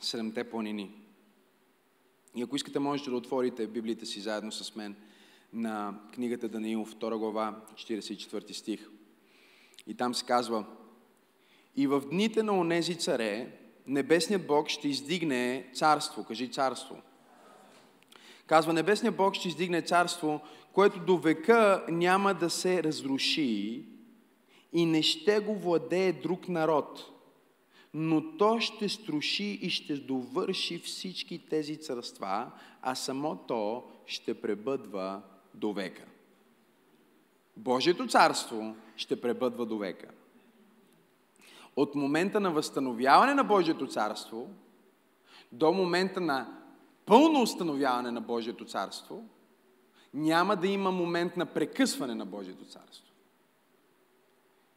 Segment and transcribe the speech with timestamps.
[0.00, 0.90] Седемте планини.
[2.36, 4.96] И ако искате, можете да отворите Библията си заедно с мен
[5.52, 8.88] на книгата Даниил, 2 глава, 44 стих.
[9.86, 10.64] И там се казва,
[11.76, 16.24] и в дните на онези царе, небесният Бог ще издигне царство.
[16.24, 16.96] Кажи царство.
[18.46, 20.40] Казва, небесният Бог ще издигне царство,
[20.72, 23.84] което до века няма да се разруши
[24.72, 27.17] и не ще го владее друг народ,
[27.94, 32.50] но то ще струши и ще довърши всички тези царства,
[32.82, 35.22] а само то ще пребъдва
[35.54, 36.04] до века.
[37.56, 40.08] Божието царство ще пребъдва до века.
[41.76, 44.48] От момента на възстановяване на Божието царство
[45.52, 46.62] до момента на
[47.06, 49.24] пълно установяване на Божието царство
[50.14, 53.06] няма да има момент на прекъсване на Божието царство.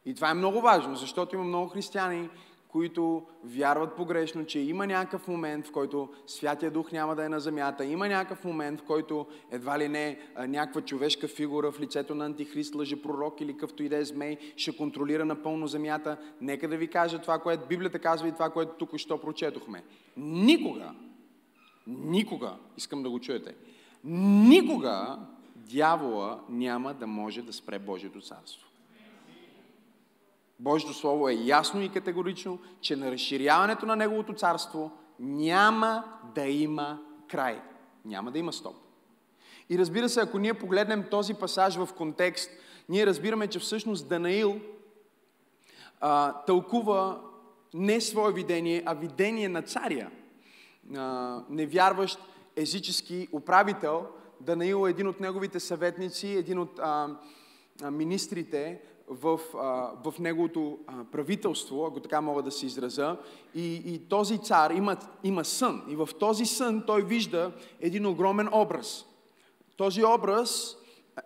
[0.04, 2.28] И това е много важно, защото има много християни,
[2.72, 7.40] които вярват погрешно, че има някакъв момент, в който Святия Дух няма да е на
[7.40, 12.26] земята, има някакъв момент, в който едва ли не някаква човешка фигура в лицето на
[12.26, 16.16] антихрист, лъжепророк или къвто и да е змей, ще контролира напълно земята.
[16.40, 19.82] Нека да ви кажа това, което Библията казва и това, което тук що прочетохме.
[20.16, 20.94] Никога,
[21.86, 23.54] никога, искам да го чуете,
[24.04, 25.18] никога
[25.56, 28.71] дявола няма да може да спре Божието царство.
[30.58, 37.00] Божието Слово е ясно и категорично, че на разширяването на Неговото царство няма да има
[37.28, 37.62] край.
[38.04, 38.76] Няма да има стоп.
[39.70, 42.50] И разбира се, ако ние погледнем този пасаж в контекст,
[42.88, 44.60] ние разбираме, че всъщност Данаил
[46.00, 47.20] а, тълкува
[47.74, 50.10] не свое видение, а видение на царя.
[50.96, 52.18] А, невярващ
[52.56, 54.06] езически управител.
[54.40, 57.16] Данаил е един от неговите съветници, един от а,
[57.90, 58.80] министрите,
[59.12, 63.16] в, а, в неговото а, правителство, ако така мога да се израза.
[63.54, 65.82] И, и този цар има, има сън.
[65.88, 69.06] И в този сън той вижда един огромен образ.
[69.76, 70.76] Този образ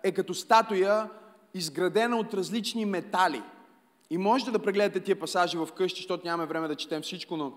[0.03, 1.09] е като статуя,
[1.53, 3.43] изградена от различни метали.
[4.09, 7.53] И можете да прегледате тия пасажи в къщи, защото нямаме време да четем всичко, но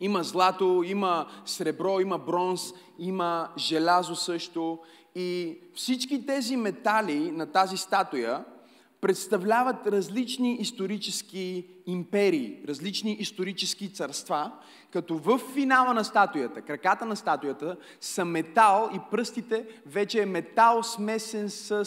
[0.00, 4.78] има злато, има сребро, има бронз, има желязо също.
[5.14, 8.44] И всички тези метали на тази статуя
[9.04, 14.52] представляват различни исторически империи, различни исторически царства,
[14.92, 20.82] като в финала на статуята, краката на статуята са метал и пръстите вече е метал
[20.82, 21.86] смесен с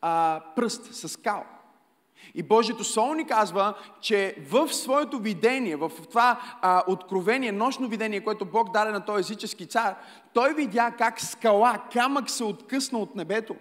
[0.00, 1.44] а, пръст, с кал.
[2.34, 8.24] И Божието Слово ни казва, че в своето видение, в това а, откровение, нощно видение,
[8.24, 9.96] което Бог даде на този езически цар,
[10.34, 13.56] той видя как скала, камък се откъсна от небето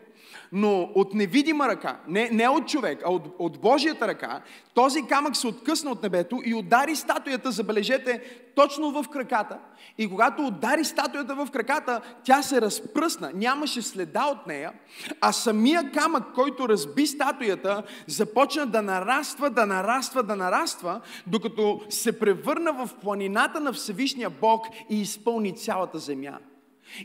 [0.52, 4.42] но от невидима ръка, не, не от човек, а от, от Божията ръка,
[4.74, 8.22] този камък се откъсна от небето и удари статуята, забележете,
[8.56, 9.58] точно в краката.
[9.98, 14.74] И когато удари статуята в краката, тя се разпръсна, нямаше следа от нея,
[15.22, 22.20] а самия камък, който разби статуята, започна да нараства, да нараства, да нараства, докато се
[22.20, 26.38] превърна в планината на Всевишния Бог и изпълни цялата земя.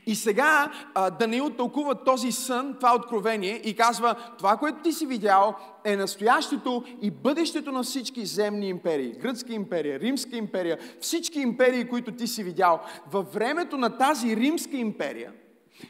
[0.07, 5.07] И сега а, Даниил тълкува този сън, това откровение и казва, това, което ти си
[5.07, 5.55] видял,
[5.85, 9.13] е настоящето и бъдещето на всички земни империи.
[9.13, 12.81] Гръцка империя, Римска империя, всички империи, които ти си видял.
[13.11, 15.33] Във времето на тази Римска империя,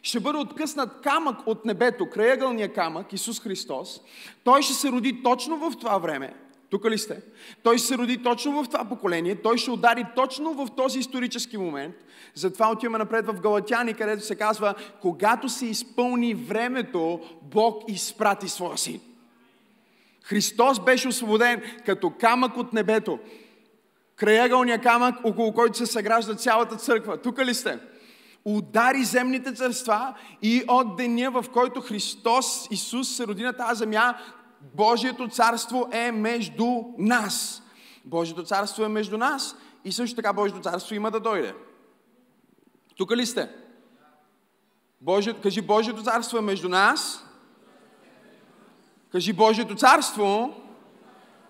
[0.02, 4.00] ще бъде откъснат камък от небето, краягълния камък, Исус Христос.
[4.44, 6.34] Той ще се роди точно в това време.
[6.70, 7.20] Тук ли сте?
[7.62, 11.94] Той се роди точно в това поколение, той ще удари точно в този исторически момент.
[12.34, 18.78] Затова отиваме напред в Галатяни, където се казва, когато се изпълни времето, Бог изпрати своя
[18.78, 19.00] син.
[20.22, 23.18] Христос беше освободен като камък от небето.
[24.16, 27.16] Краягълния камък, около който се съгражда цялата църква.
[27.16, 27.78] Тук ли сте?
[28.44, 34.14] Удари земните царства и от деня, в който Христос, Исус се роди на тази земя,
[34.60, 37.62] Божието царство е между нас.
[38.04, 41.54] Божието царство е между нас и също така Божието царство има да дойде.
[42.96, 43.50] Тук ли сте?
[45.00, 47.24] Божие, кажи, Божието царство е между нас.
[49.12, 50.54] Кажи, Божието царство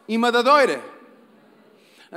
[0.09, 0.83] има да дойде.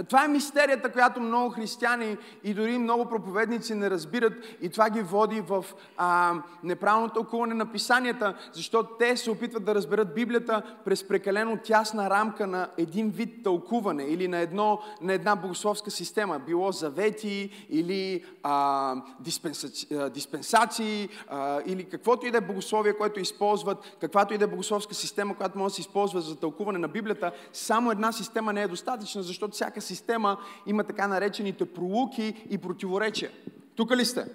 [0.07, 5.01] Това е мистерията, която много християни и дори много проповедници не разбират и това ги
[5.01, 5.65] води в
[5.97, 12.09] а, неправилно тълкуване на писанията, защото те се опитват да разберат Библията през прекалено тясна
[12.09, 16.39] рамка на един вид тълкуване или на, едно, на една богословска система.
[16.39, 23.97] Било завети или а, диспенсаци, диспенсации а, или каквото и да е богословие, което използват,
[24.01, 27.31] каквато и да е богословска система, която може да се използва за тълкуване на Библията,
[27.53, 30.37] само една система не е достатъчна, защото всяка система
[30.67, 33.31] има така наречените пролуки и противоречия.
[33.75, 34.25] Тук ли сте?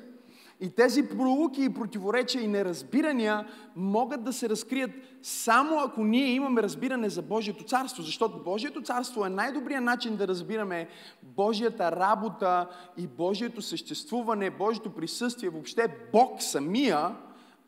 [0.60, 3.46] И тези пролуки и противоречия и неразбирания
[3.76, 4.90] могат да се разкрият
[5.22, 8.02] само ако ние имаме разбиране за Божието царство.
[8.02, 10.88] Защото Божието царство е най-добрият начин да разбираме
[11.22, 17.16] Божията работа и Божието съществуване, Божието присъствие, въобще Бог самия,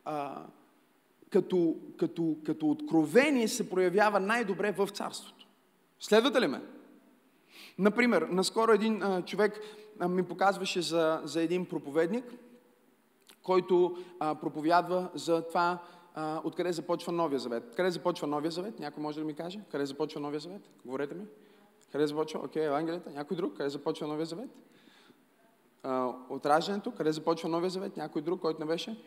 [0.04, 0.42] а,
[1.30, 5.46] като, като, като откровение се проявява най-добре в царството.
[6.00, 6.60] Следвате ли ме?
[7.78, 9.60] Например, наскоро един а, човек
[9.98, 12.24] а, ми показваше за, за един проповедник–
[13.42, 15.78] който а, проповядва за това
[16.14, 17.74] а, откъде започва Новия Завет.
[17.76, 18.78] Къде започва Новия Завет?
[18.78, 19.60] Някой може да ми каже?
[19.70, 20.62] Къде започва Новия Завет?
[20.84, 21.24] Говорете ми.
[21.92, 22.40] Къде започва?
[22.44, 23.10] Окей, okay, Евангелията.
[23.10, 23.56] Някой друг?
[23.56, 24.50] Къде започва Новия Завет?
[25.82, 26.46] А, от.
[26.96, 27.96] Къде започва Новия Завет?
[27.96, 29.02] Някой друг, който не беше?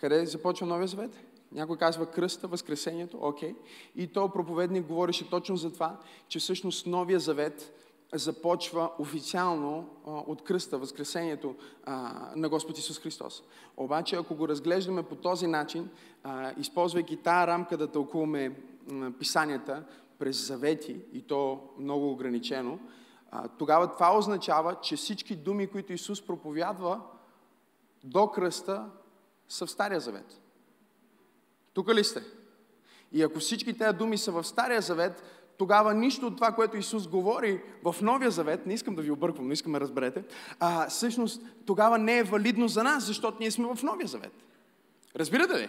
[0.00, 1.10] Къде започва Новия Завет?
[1.52, 3.52] Някой казва кръста, възкресението, окей.
[3.52, 3.56] Okay.
[3.96, 7.72] И то проповедник говореше точно за това, че всъщност Новия Завет
[8.14, 11.54] започва официално а, от кръста, възкресението
[11.84, 13.42] а, на Господ Исус Христос.
[13.76, 15.88] Обаче, ако го разглеждаме по този начин,
[16.24, 18.60] а, използвайки тая рамка да тълкуваме
[19.18, 19.84] писанията
[20.18, 22.78] през завети, и то много ограничено,
[23.58, 27.00] тогава това означава, че всички думи, които Исус проповядва
[28.04, 28.90] до кръста,
[29.48, 30.40] са в Стария завет.
[31.72, 32.22] Тук ли сте?
[33.12, 35.22] И ако всички тези думи са в Стария завет,
[35.58, 39.46] тогава нищо от това, което Исус говори в Новия Завет, не искам да ви обърквам,
[39.46, 40.24] но искам да разберете,
[40.60, 44.32] а, всъщност тогава не е валидно за нас, защото ние сме в Новия Завет.
[45.16, 45.68] Разбирате ли?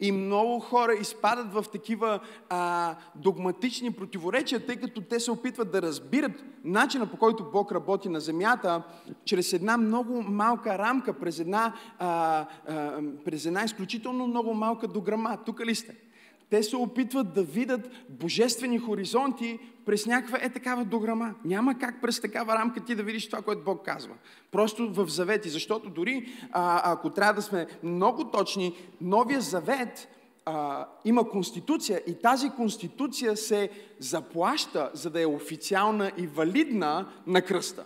[0.00, 5.82] И много хора изпадат в такива а, догматични противоречия, тъй като те се опитват да
[5.82, 8.82] разбират начина по който Бог работи на земята,
[9.24, 15.38] чрез една много малка рамка, през една, а, а, през една изключително много малка дограма.
[15.46, 16.05] Тук ли сте?
[16.50, 21.34] Те се опитват да видят божествени хоризонти през някаква е такава дограма.
[21.44, 24.14] Няма как през такава рамка ти да видиш това, което Бог казва.
[24.52, 25.48] Просто в завети.
[25.48, 30.08] Защото дори, а, ако трябва да сме много точни, Новия завет
[30.44, 37.42] а, има конституция и тази конституция се заплаща, за да е официална и валидна на
[37.42, 37.84] кръста.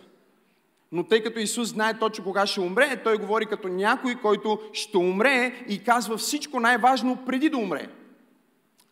[0.92, 4.98] Но тъй като Исус знае точно кога ще умре, той говори като някой, който ще
[4.98, 7.88] умре и казва всичко най-важно преди да умре.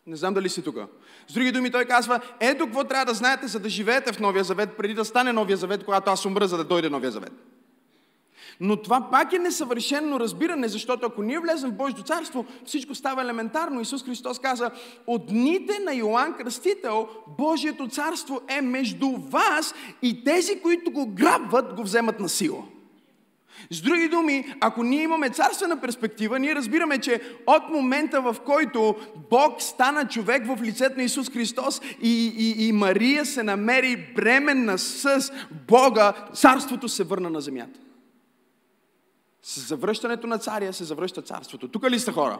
[0.09, 0.77] Не знам дали си тук.
[1.27, 4.43] С други думи, той казва, ето какво трябва да знаете, за да живеете в Новия
[4.43, 7.31] Завет, преди да стане Новия Завет, когато аз умра, за да дойде Новия Завет.
[8.59, 13.21] Но това пак е несъвършено разбиране, защото ако ние влезем в Божието царство, всичко става
[13.21, 13.81] елементарно.
[13.81, 14.71] Исус Христос каза,
[15.07, 17.07] от дните на Йоанн Кръстител,
[17.37, 22.63] Божието царство е между вас и тези, които го грабват, го вземат на сила.
[23.71, 28.95] С други думи, ако ние имаме царствена перспектива, ние разбираме, че от момента в който
[29.29, 34.77] Бог стана човек в лицето на Исус Христос и, и, и Мария се намери бременна
[34.77, 35.31] с
[35.67, 37.79] Бога, царството се върна на земята.
[39.41, 41.67] С завръщането на царя се завръща царството.
[41.67, 42.39] Тук ли сте хора?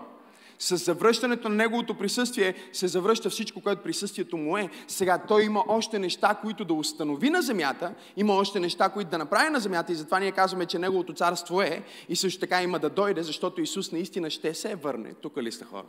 [0.61, 4.69] С завръщането на Неговото присъствие се завръща всичко, което присъствието му е.
[4.87, 9.17] Сега той има още неща, които да установи на земята, има още неща, които да
[9.17, 12.79] направи на земята и затова ние казваме, че Неговото царство е и също така има
[12.79, 15.13] да дойде, защото Исус наистина ще се върне.
[15.21, 15.85] Тук ли сте хора?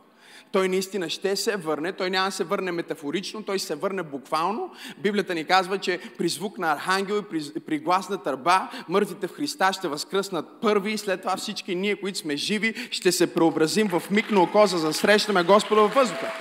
[0.51, 4.71] Той наистина ще се върне, той няма да се върне метафорично, той се върне буквално.
[4.97, 9.27] Библията ни казва, че при звук на архангел и при, при глас на търба, мъртвите
[9.27, 13.33] в Христа ще възкръснат първи и след това всички ние, които сме живи, ще се
[13.33, 16.31] преобразим в миг на око, за да срещаме Господа във въздуха.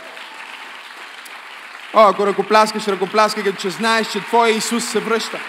[1.94, 5.40] О, ако ръкопляскаш, ръкопляскай, като че знаеш, че Твоя Исус се връща.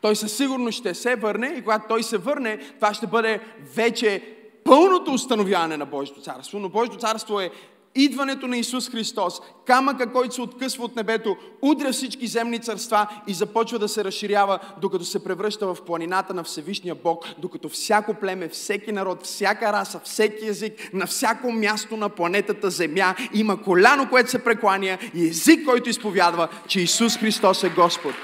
[0.00, 3.40] Той със сигурност ще се върне и когато той се върне, това ще бъде
[3.74, 4.22] вече
[4.64, 6.58] пълното установяване на Божието царство.
[6.58, 7.50] Но Божието царство е
[7.94, 13.34] идването на Исус Христос, камъка, който се откъсва от небето, удря всички земни царства и
[13.34, 18.48] започва да се разширява, докато се превръща в планината на Всевишния Бог, докато всяко племе,
[18.48, 24.30] всеки народ, всяка раса, всеки език, на всяко място на планетата Земя има коляно, което
[24.30, 28.14] се прекланя и език, който изповядва, че Исус Христос е Господ.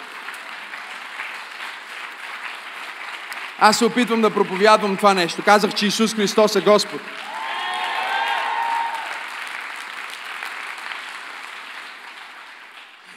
[3.60, 5.42] Аз се опитвам да проповядвам това нещо.
[5.44, 7.00] Казах, че Исус Христос е Господ.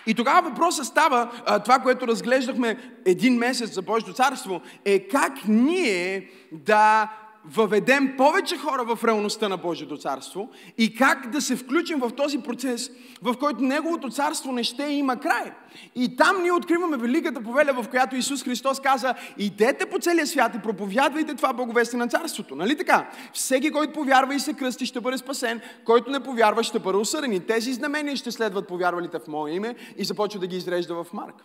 [0.07, 1.31] И тогава въпросът става,
[1.65, 7.11] това, което разглеждахме един месец за Божието царство, е как ние да
[7.45, 12.37] въведем повече хора в реалността на Божието царство и как да се включим в този
[12.37, 15.51] процес, в който Неговото царство не ще има край.
[15.95, 20.55] И там ние откриваме великата повеля, в която Исус Христос каза, идете по целия свят
[20.55, 22.55] и проповядвайте това благовестие на царството.
[22.55, 23.09] Нали така?
[23.33, 27.33] Всеки, който повярва и се кръсти, ще бъде спасен, който не повярва, ще бъде осъден.
[27.33, 31.13] И тези знамения ще следват повярвалите в Мое име и започва да ги изрежда в
[31.13, 31.35] Марк.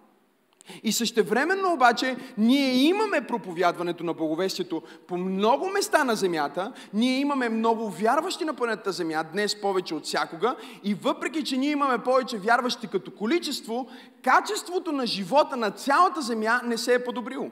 [0.82, 7.48] И същевременно обаче ние имаме проповядването на благовестието по много места на земята, ние имаме
[7.48, 12.38] много вярващи на планетата Земя, днес повече от всякога, и въпреки, че ние имаме повече
[12.38, 13.88] вярващи като количество,
[14.22, 17.50] качеството на живота на цялата Земя не се е подобрило.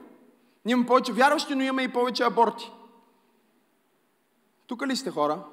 [0.65, 2.71] Ние имаме повече вярващи, но имаме и повече аборти.
[4.67, 5.43] Тук ли сте хора?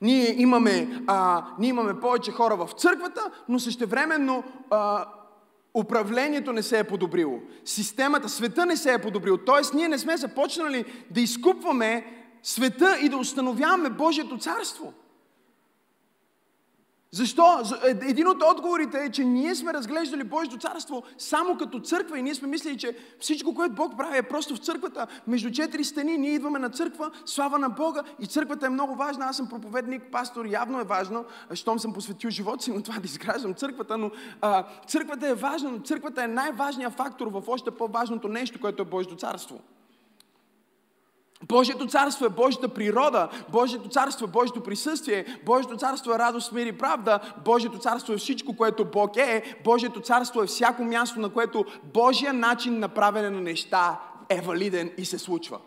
[0.00, 5.06] Ние имаме, а, ние имаме повече хора в църквата, но същевременно а,
[5.76, 7.38] управлението не се е подобрило.
[7.64, 9.36] Системата, света не се е подобрил.
[9.36, 12.06] Тоест, ние не сме започнали да изкупваме
[12.42, 14.92] света и да установяваме Божието царство.
[17.16, 17.62] Защо?
[17.84, 22.22] Е, един от отговорите е, че ние сме разглеждали Божието царство само като църква и
[22.22, 25.06] ние сме мислили, че всичко, което Бог прави е просто в църквата.
[25.26, 29.24] Между четири стени ние идваме на църква, слава на Бога и църквата е много важна.
[29.24, 33.06] Аз съм проповедник, пастор, явно е важно, щом съм посветил живота си на това да
[33.06, 38.28] изграждам църквата, но а, църквата е важна, но църквата е най-важният фактор в още по-важното
[38.28, 39.60] нещо, което е Божието царство.
[41.48, 46.66] Божието царство е Божията природа, Божието царство е Божието присъствие, Божието царство е радост, мир
[46.66, 51.28] и правда, Божието царство е всичко, което Бог е, Божието царство е всяко място, на
[51.28, 55.58] което Божия начин на правене на неща е валиден и се случва.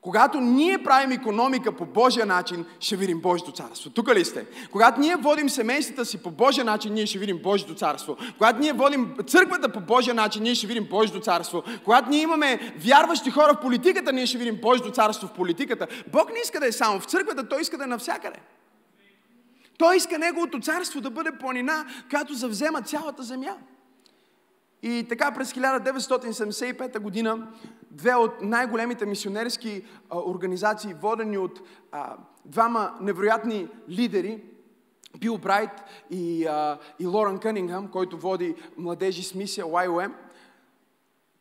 [0.00, 3.90] Когато ние правим економика по Божия начин, ще видим Божието царство.
[3.90, 4.46] Тук ли сте?
[4.70, 8.16] Когато ние водим семействата си по Божия начин, ние ще видим Божието царство.
[8.38, 11.62] Когато ние водим църквата по Божия начин, ние ще видим Божието царство.
[11.84, 15.86] Когато ние имаме вярващи хора в политиката, ние ще видим Божието царство в политиката.
[16.12, 18.38] Бог не иска да е само в църквата, Той иска да е навсякъде.
[19.78, 23.56] Той иска Неговото царство да бъде планина, която завзема цялата земя.
[24.82, 27.48] И така през 1975 година
[27.90, 31.60] две от най-големите мисионерски а, организации, водени от
[31.92, 34.44] а, двама невероятни лидери,
[35.18, 35.70] Бил Брайт
[36.10, 40.12] и, а, и Лорен Кънингъм, който води младежи с мисия YOM,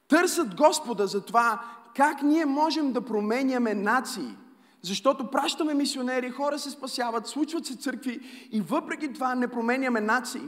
[0.08, 1.62] търсят Господа за това
[1.96, 4.36] как ние можем да променяме нации.
[4.82, 8.20] Защото пращаме мисионери, хора се спасяват, случват се църкви
[8.52, 10.42] и въпреки това не променяме нации.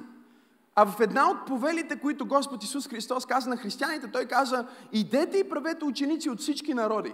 [0.76, 5.38] А в една от повелите, които Господ Исус Христос каза на християните, Той каза, идете
[5.38, 7.14] и правете ученици от всички народи.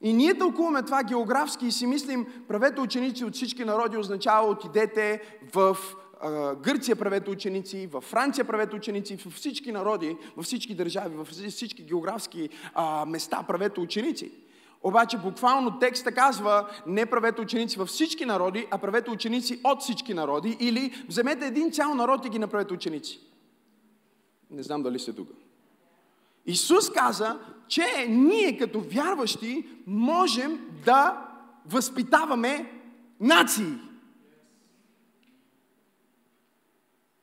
[0.00, 5.20] И ние тълкуваме това географски и си мислим, правете ученици от всички народи означава отидете
[5.54, 5.76] в
[6.60, 11.82] Гърция правете ученици, във Франция правете ученици, във всички народи, във всички държави, във всички
[11.82, 14.32] географски а, места правете ученици.
[14.82, 20.14] Обаче буквално текста казва, не правете ученици във всички народи, а правете ученици от всички
[20.14, 23.20] народи или вземете един цял народ и ги направете ученици.
[24.50, 25.28] Не знам дали сте тук.
[26.46, 31.28] Исус каза, че ние като вярващи можем да
[31.66, 32.72] възпитаваме
[33.20, 33.72] нации.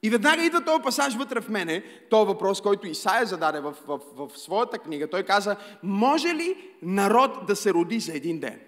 [0.05, 3.99] И веднага идва този пасаж вътре в мене, този въпрос, който Исаия зададе в, в,
[4.15, 5.09] в, своята книга.
[5.09, 8.59] Той каза, може ли народ да се роди за един ден?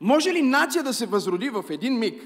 [0.00, 2.22] Може ли нация да се възроди в един миг?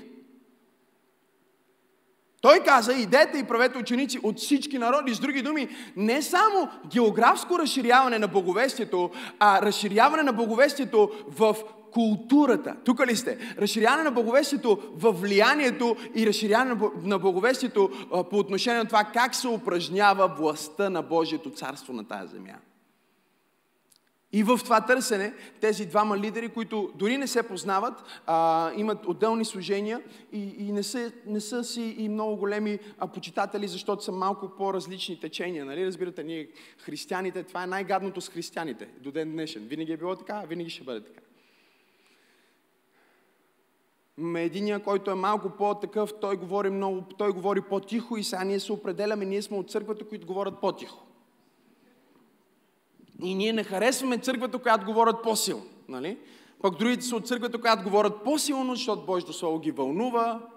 [2.46, 5.14] Той каза, идете и правете ученици от всички народи.
[5.14, 11.56] С други думи, не само географско разширяване на боговестието, а разширяване на боговестието в
[11.92, 12.76] културата.
[12.84, 13.38] Тук ли сте?
[13.58, 17.90] Разширяване на благовестието във влиянието и разширяване на благовестието
[18.30, 22.54] по отношение на това как се упражнява властта на Божието царство на тази земя.
[24.36, 27.94] И в това търсене тези двама лидери, които дори не се познават,
[28.26, 30.02] а, имат отделни служения
[30.32, 34.48] и, и не, са, не са си и много големи а, почитатели, защото са малко
[34.48, 35.64] по-различни течения.
[35.64, 35.86] Нали?
[35.86, 39.62] Разбирате, ние християните, това е най-гадното с християните до ден днешен.
[39.62, 41.20] Винаги е било така, винаги ще бъде така.
[44.18, 48.60] Ме единия, който е малко по-такъв, той говори много, той говори по-тихо и сега ние
[48.60, 51.05] се определяме, ние сме от църквата, които говорят по-тихо.
[53.22, 55.66] И ние не харесваме църквата, която говорят по-силно.
[55.88, 56.18] Нали?
[56.62, 60.48] Пък другите са от църквата, която говорят по-силно, защото Божието Слово ги вълнува.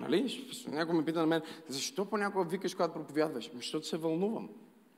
[0.00, 0.46] Нали?
[0.68, 3.50] Някой ме пита на мен, защо понякога викаш, когато проповядваш?
[3.52, 4.48] Ами, защото се вълнувам.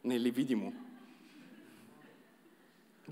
[0.04, 0.72] Не ли видимо?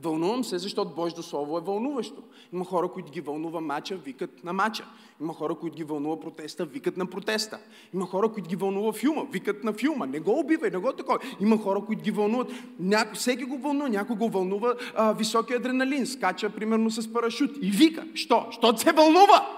[0.02, 2.22] Вълнувам се, защото Божието Слово е вълнуващо.
[2.52, 4.84] Има хора, които ги вълнува мача, викат на мача.
[5.20, 7.58] Има хора, които ги вълнува протеста, викат на протеста.
[7.94, 10.06] Има хора, които ги вълнува филма, викат на филма.
[10.06, 11.18] Не го убивай, не го такова.
[11.40, 12.52] Има хора, които ги вълнуват.
[12.80, 17.70] Няко, всеки го вълнува, някой го вълнува а, високия адреналин, скача примерно с парашют и
[17.70, 18.04] вика.
[18.14, 18.46] Що?
[18.50, 19.48] Що се вълнува?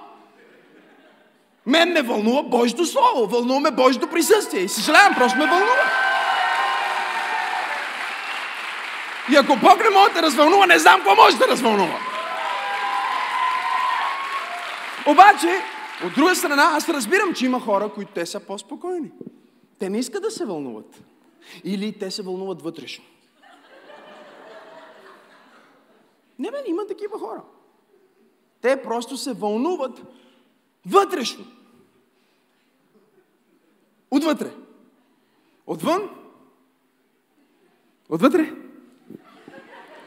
[1.66, 4.60] Мен ме вълнува Божието Слово, вълнува ме Божието присъствие.
[4.60, 6.09] И съжалявам, просто ме вълнува.
[9.32, 11.98] И ако Бог не може да развълнува, не знам какво може да развълнува.
[15.06, 15.62] Обаче,
[16.06, 19.10] от друга страна, аз разбирам, че има хора, които те са по-спокойни.
[19.78, 21.02] Те не искат да се вълнуват.
[21.64, 23.04] Или те се вълнуват вътрешно.
[26.38, 27.42] Не, бе, има такива хора.
[28.60, 30.02] Те просто се вълнуват
[30.86, 31.44] вътрешно.
[34.10, 34.50] Отвътре.
[35.66, 36.10] Отвън?
[38.08, 38.54] Отвътре?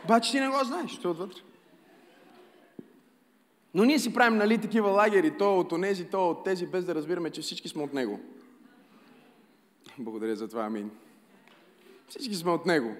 [0.03, 1.41] Обаче ти не го знаеш, е отвътре.
[3.74, 6.95] Но ние си правим, нали, такива лагери, то от онези, то от тези, без да
[6.95, 8.19] разбираме, че всички сме от Него.
[9.98, 10.91] Благодаря за това, амин.
[12.10, 12.95] Всички сме от Него.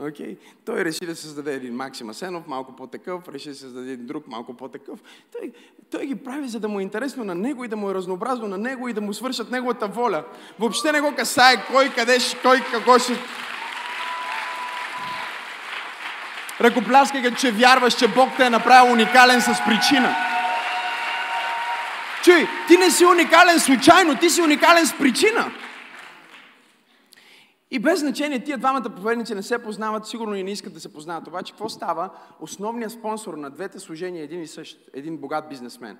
[0.00, 0.36] Okay?
[0.64, 4.54] Той реши да създаде един Максим Асенов, малко по-такъв, реши да създаде един друг, малко
[4.54, 5.02] по-такъв.
[5.32, 5.52] Той,
[5.90, 8.48] той ги прави, за да му е интересно на него и да му е разнообразно
[8.48, 10.24] на него и да му свършат неговата воля.
[10.58, 13.12] Въобще не го касае кой, къде, кой, какво ще...
[16.60, 20.16] Ръкопляскай, че вярваш, че Бог те е направил уникален с причина.
[22.22, 25.50] Чуй, ти не си уникален случайно, ти си уникален с причина.
[27.70, 30.92] И без значение, тия двамата проповедници не се познават, сигурно и не искат да се
[30.92, 31.28] познават.
[31.28, 32.10] Обаче, какво става?
[32.40, 35.98] Основният спонсор на двете служения е един и същ, един богат бизнесмен.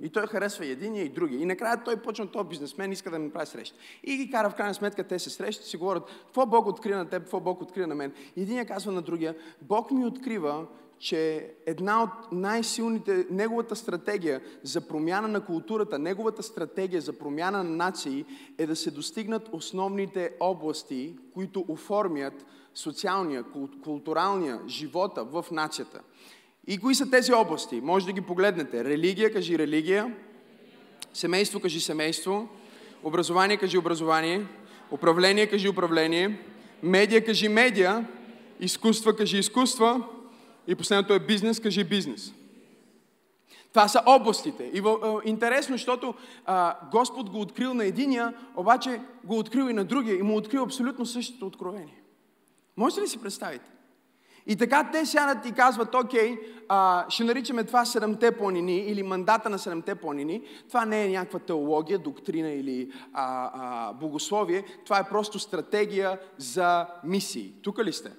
[0.00, 1.40] И той харесва и единия и другия.
[1.40, 3.76] И накрая той почна, този бизнесмен иска да ми направи среща.
[4.04, 7.08] И ги кара в крайна сметка, те се срещат, си говорят, какво Бог открива на
[7.08, 8.12] теб, какво Бог открива на мен.
[8.36, 10.66] И единия казва на другия, Бог ми открива,
[10.98, 17.70] че една от най-силните, неговата стратегия за промяна на културата, неговата стратегия за промяна на
[17.70, 18.24] нации
[18.58, 23.44] е да се достигнат основните области, които оформят социалния,
[23.84, 26.00] културалния живота в нацията.
[26.66, 27.80] И кои са тези области?
[27.80, 28.84] Може да ги погледнете.
[28.84, 30.14] Религия, кажи религия.
[31.12, 32.48] Семейство, кажи семейство.
[33.02, 34.46] Образование, кажи образование.
[34.90, 36.40] Управление, кажи управление.
[36.82, 38.08] Медия, кажи медия.
[38.60, 40.02] Изкуства, кажи изкуства.
[40.66, 42.32] И последното е бизнес, кажи бизнес.
[43.70, 44.64] Това са областите.
[44.64, 44.82] И
[45.24, 46.14] интересно, защото
[46.46, 50.62] а, Господ го открил на единия, обаче го открил и на другия и му открил
[50.62, 52.02] абсолютно същото откровение.
[52.76, 53.73] Може ли си представите?
[54.46, 59.50] И така те сядат и казват, окей, а, ще наричаме това седемте планини или мандата
[59.50, 60.42] на седемте планини.
[60.68, 64.64] Това не е някаква теология, доктрина или а, а, богословие.
[64.84, 67.52] Това е просто стратегия за мисии.
[67.62, 68.12] Тук ли сте?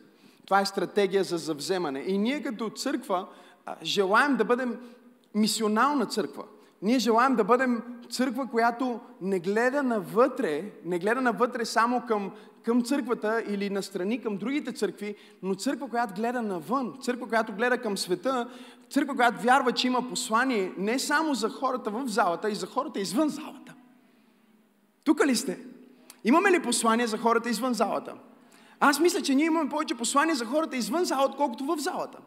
[0.45, 2.03] Това е стратегия за завземане.
[2.07, 3.27] И ние като църква
[3.65, 4.79] а, желаем да бъдем
[5.35, 6.43] мисионална църква.
[6.81, 12.31] Ние желаем да бъдем църква, която не гледа навътре, не гледа навътре само към
[12.65, 17.77] към църквата или настрани към другите църкви, но църква, която гледа навън, църква, която гледа
[17.77, 18.49] към света,
[18.89, 22.99] църква, която вярва, че има послание не само за хората в залата, и за хората
[22.99, 23.73] извън залата.
[25.03, 25.59] Тук ли сте?
[26.23, 28.13] Имаме ли послание за хората извън залата?
[28.79, 32.17] Аз мисля, че ние имаме повече послание за хората извън залата, отколкото в залата.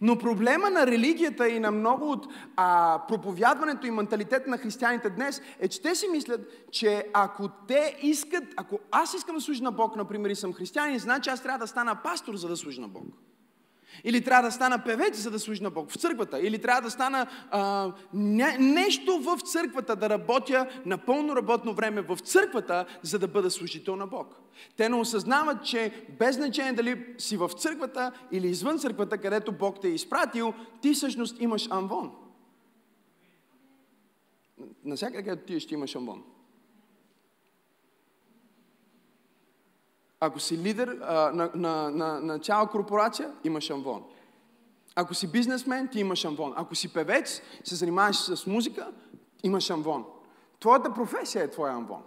[0.00, 5.42] Но проблема на религията и на много от а, проповядването и менталитет на християните днес
[5.60, 6.40] е, че те си мислят,
[6.72, 10.98] че ако те искат, ако аз искам да служа на Бог, например, и съм християнин,
[10.98, 13.04] значи аз трябва да стана пастор, за да служа на Бог.
[14.04, 16.40] Или трябва да стана певец, за да служи на Бог в църквата.
[16.40, 22.02] Или трябва да стана а, не, нещо в църквата, да работя на пълно работно време
[22.02, 24.40] в църквата, за да бъда служител на Бог.
[24.76, 29.80] Те не осъзнават, че без значение дали си в църквата или извън църквата, където Бог
[29.80, 32.12] те е изпратил, ти всъщност имаш амвон.
[34.84, 36.24] Насякъде, където ти ще имаш амвон.
[40.20, 44.04] Ако си лидер а, на, на, на, на цяла корпорация, имаш амвон.
[44.94, 46.52] Ако си бизнесмен, ти имаш амвон.
[46.56, 48.92] Ако си певец, се занимаваш с музика,
[49.42, 50.04] имаш амвон.
[50.60, 52.02] Твоята професия е твоя амвон.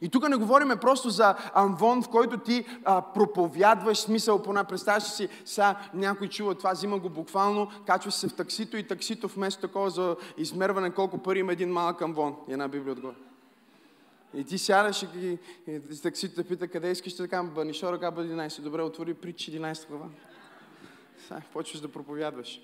[0.00, 5.02] И тук не говориме просто за амвон, в който ти а, проповядваш смисъл по представяш
[5.02, 9.60] си, сега някой чува това, взима го буквално, качва се в таксито и таксито вместо
[9.60, 13.29] такова за измерване колко пари има един малък амвон една библия отгоре.
[14.34, 15.06] И ти сядаш и,
[15.66, 18.60] и, и таксито пита къде искаш да кажа, банишо ръка бъде 11.
[18.60, 20.06] Добре, отвори притчи 11 глава.
[21.28, 22.60] Сега почваш да проповядваш.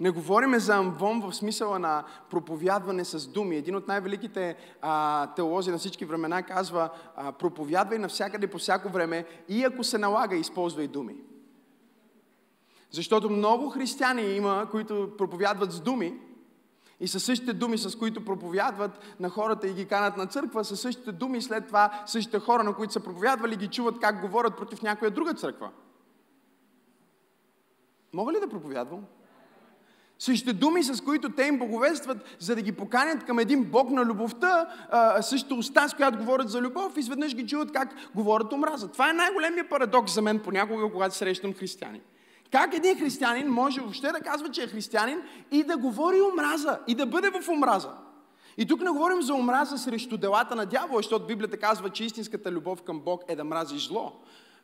[0.00, 3.56] Не говориме за амвон в смисъла на проповядване с думи.
[3.56, 9.24] Един от най-великите а, теолози на всички времена казва а, проповядвай навсякъде по всяко време
[9.48, 11.16] и ако се налага, използвай думи.
[12.90, 16.14] Защото много християни има, които проповядват с думи,
[17.00, 20.80] и със същите думи, с които проповядват на хората и ги канат на църква, със
[20.80, 24.82] същите думи след това същите хора, на които са проповядвали, ги чуват как говорят против
[24.82, 25.70] някоя друга църква.
[28.12, 29.04] Мога ли да проповядвам?
[30.18, 34.04] Същите думи, с които те им боговестват, за да ги поканят към един Бог на
[34.04, 34.68] любовта,
[35.20, 38.88] същата уста, с която говорят за любов, изведнъж ги чуват как говорят омраза.
[38.88, 42.00] Това е най-големия парадокс за мен понякога, когато срещам християни.
[42.52, 46.94] Как един християнин може въобще да казва, че е християнин и да говори омраза, и
[46.94, 47.90] да бъде в омраза?
[48.58, 52.52] И тук не говорим за омраза срещу делата на дявола, защото Библията казва, че истинската
[52.52, 54.12] любов към Бог е да мрази зло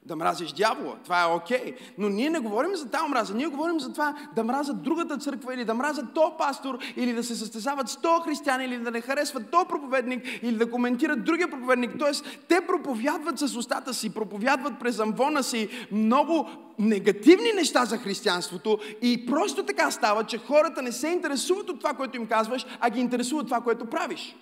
[0.04, 0.96] да мразиш дявола.
[1.04, 1.58] Това е окей.
[1.58, 1.76] Okay.
[1.98, 3.34] Но ние не говорим за тази омраза.
[3.34, 7.24] Ние говорим за това да мразят другата църква или да мразят то пастор, или да
[7.24, 11.50] се състезават с то християни, или да не харесват то проповедник, или да коментират другия
[11.50, 11.90] проповедник.
[11.98, 18.78] Тоест, те проповядват с устата си, проповядват през амвона си много негативни неща за християнството
[19.02, 22.90] и просто така става, че хората не се интересуват от това, което им казваш, а
[22.90, 24.36] ги интересува това, което правиш.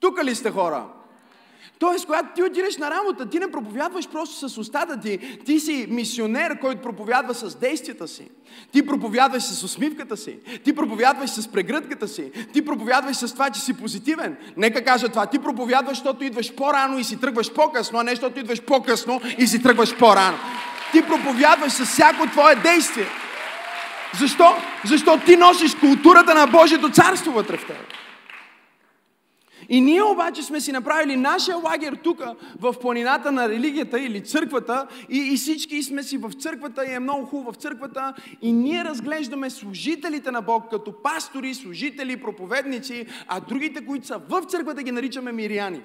[0.00, 0.86] Тук ли сте хора?
[1.80, 5.38] Тоест, когато ти отидеш на работа, ти не проповядваш просто с устата ти.
[5.46, 8.28] Ти си мисионер, който проповядва с действията си.
[8.72, 10.38] Ти проповядваш с усмивката си.
[10.64, 12.32] Ти проповядваш с прегръдката си.
[12.52, 14.36] Ти проповядваш с това, че си позитивен.
[14.56, 15.26] Нека кажа това.
[15.26, 19.46] Ти проповядваш, защото идваш по-рано и си тръгваш по-късно, а не защото идваш по-късно и
[19.46, 20.38] си тръгваш по-рано.
[20.92, 23.06] Ти проповядваш с всяко твое действие.
[24.18, 24.54] Защо?
[24.84, 27.99] Защото ти носиш културата на Божието царство вътре в теб.
[29.70, 32.22] И ние обаче сме си направили нашия лагер тук,
[32.60, 36.98] в планината на религията или църквата, и, и всички сме си в църквата и е
[36.98, 43.40] много хубаво в църквата, и ние разглеждаме служителите на Бог като пастори, служители, проповедници, а
[43.40, 45.80] другите, които са в църквата, ги наричаме миряни.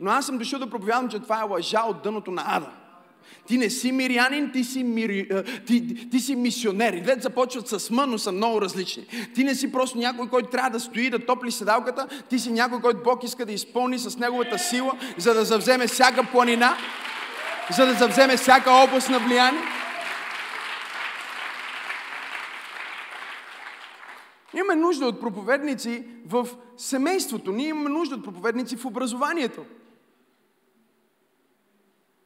[0.00, 2.70] Но аз съм дошъл да проповядвам, че това е лъжа от дъното на ада.
[3.46, 5.28] Ти не си мирянин, ти си, мири,
[5.66, 6.92] ти, ти си мисионер.
[6.92, 9.06] И двете започват с М, но са много различни.
[9.34, 12.06] Ти не си просто някой, който трябва да стои, да топли седалката.
[12.28, 16.24] Ти си някой, който Бог иска да изпълни с неговата сила, за да завземе всяка
[16.24, 16.76] планина,
[17.76, 19.62] за да завземе всяка област на влияние.
[24.54, 27.52] Имаме нужда от проповедници в семейството.
[27.52, 29.64] Ние имаме нужда от проповедници в образованието.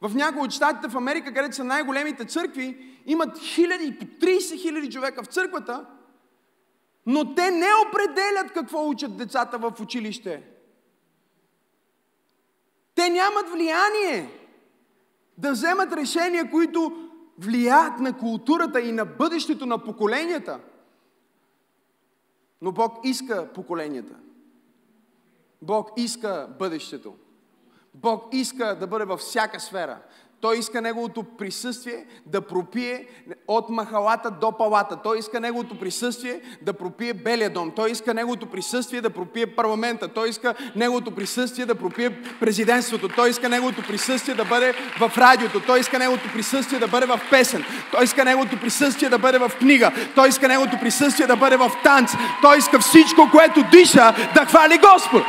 [0.07, 4.89] В някои от щатите в Америка, където са най-големите църкви, имат хиляди, по 30 хиляди
[4.89, 5.85] човека в църквата,
[7.05, 10.43] но те не определят какво учат децата в училище.
[12.95, 14.29] Те нямат влияние
[15.37, 20.59] да вземат решения, които влияят на културата и на бъдещето на поколенията.
[22.61, 24.15] Но Бог иска поколенията.
[25.61, 27.15] Бог иска бъдещето.
[28.01, 29.97] Бог иска да бъде във всяка сфера.
[30.41, 33.07] Той иска Неговото присъствие да пропие
[33.47, 34.97] от махалата до палата.
[35.03, 37.71] Той иска Неговото присъствие да пропие Белия дом.
[37.75, 40.07] Той иска Неговото присъствие да пропие парламента.
[40.07, 43.09] Той иска Неговото присъствие да пропие президентството.
[43.15, 45.61] Той иска Неговото присъствие да бъде в радиото.
[45.67, 47.63] Той иска Неговото присъствие да бъде в песен.
[47.91, 49.91] Той иска Неговото присъствие да бъде в книга.
[50.15, 52.11] Той иска Неговото присъствие да бъде в танц.
[52.41, 55.23] Той иска всичко, което диша, да хвали Господ.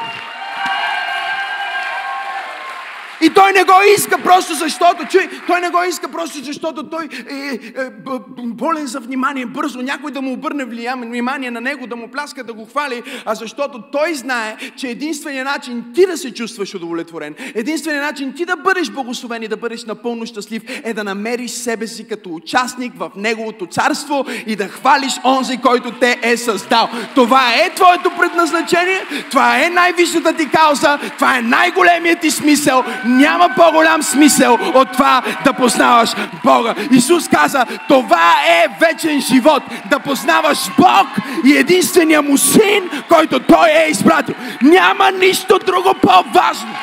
[3.20, 7.08] И той не го иска просто защото, чуй, той не го иска просто защото той
[7.30, 7.90] е, е, е
[8.36, 12.52] болен за внимание, бързо някой да му обърне внимание на него, да му пляска, да
[12.52, 18.06] го хвали, а защото той знае, че единственият начин ти да се чувстваш удовлетворен, единственият
[18.06, 22.08] начин ти да бъдеш благословен и да бъдеш напълно щастлив, е да намериш себе си
[22.08, 26.88] като участник в Неговото царство и да хвалиш онзи, който те е създал.
[27.14, 33.48] Това е твоето предназначение, това е най-висшата ти кауза, това е най-големият ти смисъл няма
[33.56, 36.10] по-голям смисъл от това да познаваш
[36.44, 36.74] Бога.
[36.90, 39.62] Исус каза, това е вечен живот.
[39.90, 41.06] Да познаваш Бог
[41.44, 44.34] и единствения му син, който Той е изпратил.
[44.62, 46.74] Няма нищо друго по-важно.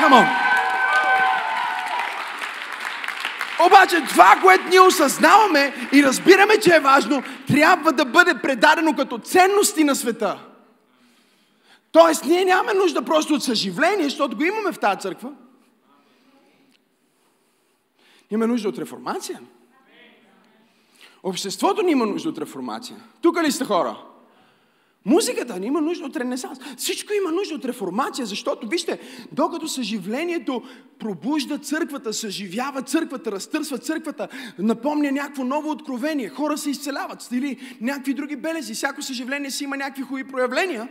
[0.00, 0.26] Come on.
[3.66, 9.18] Обаче това, което ние осъзнаваме и разбираме, че е важно, трябва да бъде предадено като
[9.18, 10.36] ценности на света.
[11.92, 15.32] Тоест, ние нямаме нужда просто от съживление, защото го имаме в тази църква.
[18.30, 19.40] Имаме нужда от реформация.
[21.22, 22.96] Обществото ни има нужда от реформация.
[23.20, 23.96] Тук ли сте хора?
[25.04, 26.58] Музиката има нужда от ренесанс.
[26.76, 29.00] Всичко има нужда от реформация, защото, вижте,
[29.32, 30.62] докато съживлението
[30.98, 38.14] пробужда църквата, съживява църквата, разтърсва църквата, напомня някакво ново откровение, хора се изцеляват или някакви
[38.14, 40.88] други белези, всяко съживление си има някакви хубави проявления,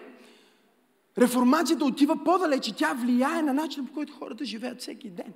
[1.17, 5.33] реформацията отива по-далеч и тя влияе на начина по който хората живеят всеки ден.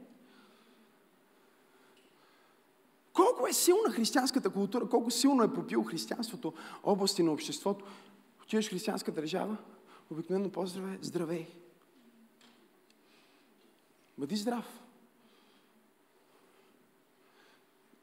[3.13, 7.85] Колко е силна християнската култура, колко силно е попил християнството области на обществото.
[8.43, 9.57] Отиваш в християнска държава,
[10.11, 11.47] обикновено поздраве, здравей.
[14.17, 14.79] Бъди здрав.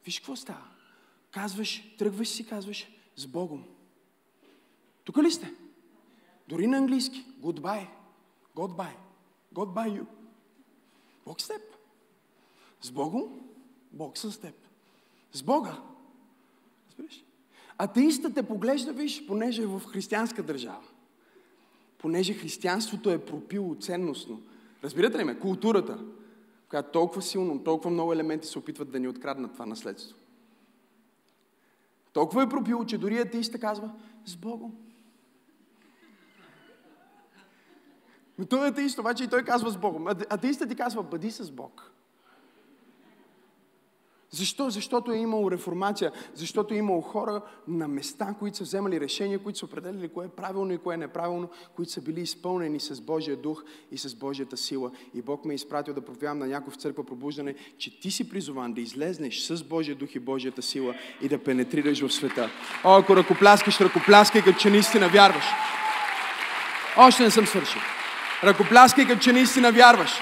[0.05, 0.65] Виж какво става.
[1.31, 3.65] Казваш, тръгваш си, казваш, с Богом.
[5.05, 5.55] Тук ли сте?
[6.51, 7.25] Дори на английски.
[7.43, 7.87] Goodbye.
[8.57, 8.97] Goodbye.
[9.55, 10.05] Goodbye you.
[11.27, 11.63] Бог с теб.
[12.81, 13.41] С Богом,
[13.93, 14.55] Бог с теб.
[15.33, 15.83] С Бога.
[16.89, 17.25] Разбираш?
[17.79, 20.83] Атеистът те поглежда, виж, понеже е в християнска държава.
[21.99, 24.43] Понеже християнството е пропило ценностно.
[24.85, 25.39] Разбирате ли ме?
[25.39, 25.99] Културата,
[26.69, 30.17] която толкова силно, толкова много елементи се опитват да ни откраднат това наследство.
[32.13, 33.91] Толкова е пропило, че дори атеиста казва
[34.25, 34.90] с Богом.
[38.41, 40.07] Но той е атеист, обаче и той казва с Богом.
[40.09, 41.93] Атеистът ти казва, бъди с Бог.
[44.31, 44.71] Защо?
[44.71, 49.59] Защото е имало реформация, защото е имало хора на места, които са вземали решения, които
[49.59, 53.37] са определили кое е правилно и кое е неправилно, които са били изпълнени с Божия
[53.37, 54.91] дух и с Божията сила.
[55.15, 58.29] И Бог ме е изпратил да проповядам на някой в църква пробуждане, че ти си
[58.29, 62.51] призован да излезнеш с Божия дух и Божията сила и да пенетрираш в света.
[62.85, 65.45] О, ако ръкопляскаш, ръкопляскай, като че наистина вярваш.
[66.97, 67.81] Още не съм свършил.
[68.45, 70.13] Ръкопляскай, като че наистина вярваш.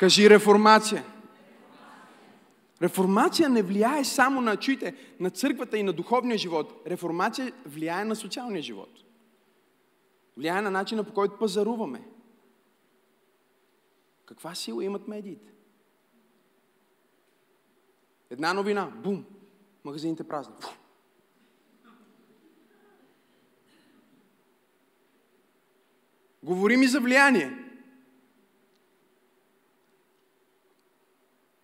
[0.00, 1.04] Кажи реформация.
[2.82, 6.82] Реформация не влияе само на, чуйте, на църквата и на духовния живот.
[6.86, 8.90] Реформация влияе на социалния живот.
[10.36, 12.02] Влияе на начина по който пазаруваме.
[14.26, 15.52] Каква сила имат медиите?
[18.30, 19.24] Една новина, бум,
[19.84, 20.54] магазините празни.
[26.46, 27.52] Говори ми за влияние.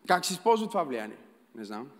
[0.09, 1.18] Как се използва това влияние?
[1.55, 1.90] Не знам.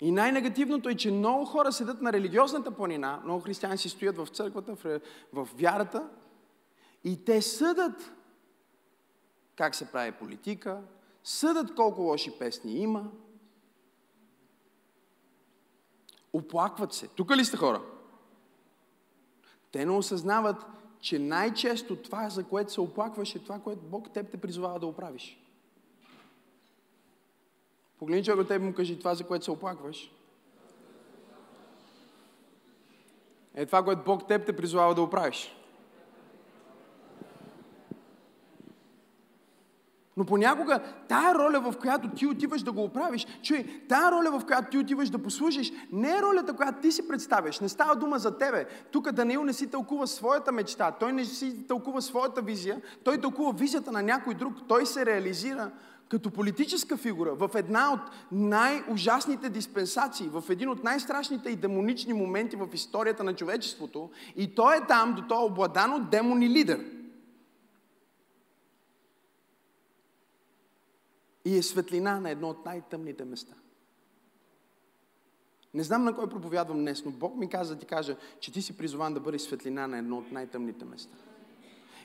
[0.00, 4.26] И най-негативното е, че много хора седат на религиозната планина, много християни си стоят в
[4.26, 5.00] църквата,
[5.32, 6.08] в вярата,
[7.04, 8.12] и те съдат
[9.56, 10.82] как се прави политика,
[11.24, 13.10] съдат колко лоши песни има,
[16.32, 17.08] оплакват се.
[17.08, 17.82] Тук ли сте хора?
[19.72, 20.66] Те не осъзнават,
[21.00, 24.86] че най-често това, за което се оплакваш, е това, което Бог теб те призовава да
[24.86, 25.40] оправиш.
[27.98, 30.12] Погледни човек от теб му кажи това, за което се оплакваш.
[33.54, 35.56] Е това, което Бог теб те призвава да оправиш.
[40.16, 44.46] Но понякога тая роля, в която ти отиваш да го оправиш, чуй, тая роля, в
[44.46, 47.60] която ти отиваш да послужиш, не е ролята, която ти си представяш.
[47.60, 48.66] Не става дума за тебе.
[48.90, 53.52] Тук Даниил не си тълкува своята мечта, той не си тълкува своята визия, той тълкува
[53.52, 55.70] визията на някой друг, той се реализира
[56.08, 58.00] като политическа фигура в една от
[58.32, 64.76] най-ужасните диспенсации, в един от най-страшните и демонични моменти в историята на човечеството и той
[64.76, 66.99] е там, до този обладан от демони лидер.
[71.44, 73.54] И е светлина на едно от най-тъмните места.
[75.74, 78.62] Не знам на кой проповядвам днес, но Бог ми каза да ти кажа, че ти
[78.62, 81.16] си призован да бъдеш светлина на едно от най-тъмните места.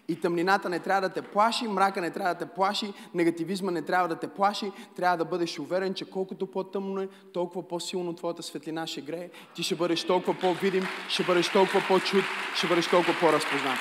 [0.08, 3.82] И тъмнината не трябва да те плаши, мрака не трябва да те плаши, негативизма не
[3.82, 4.72] трябва да те плаши.
[4.96, 9.30] Трябва да бъдеш уверен, че колкото по-тъмно е, толкова по-силно твоята светлина ще грее.
[9.56, 12.24] Ти ще бъдеш толкова по-видим, ще бъдеш толкова по-чуд,
[12.56, 13.80] ще бъдеш толкова по-разпознат.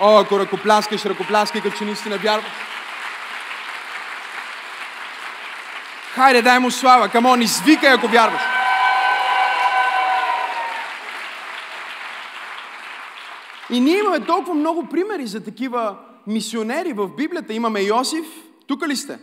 [0.00, 2.75] О, ако ръкопляскаш, ръкопляскай, като че наистина вярваш.
[6.16, 7.08] Хайде, дай му слава.
[7.08, 8.42] Камон, извикай, ако вярваш.
[13.70, 17.52] И ние имаме толкова много примери за такива мисионери в Библията.
[17.54, 18.26] Имаме Йосиф,
[18.66, 19.18] тук ли сте?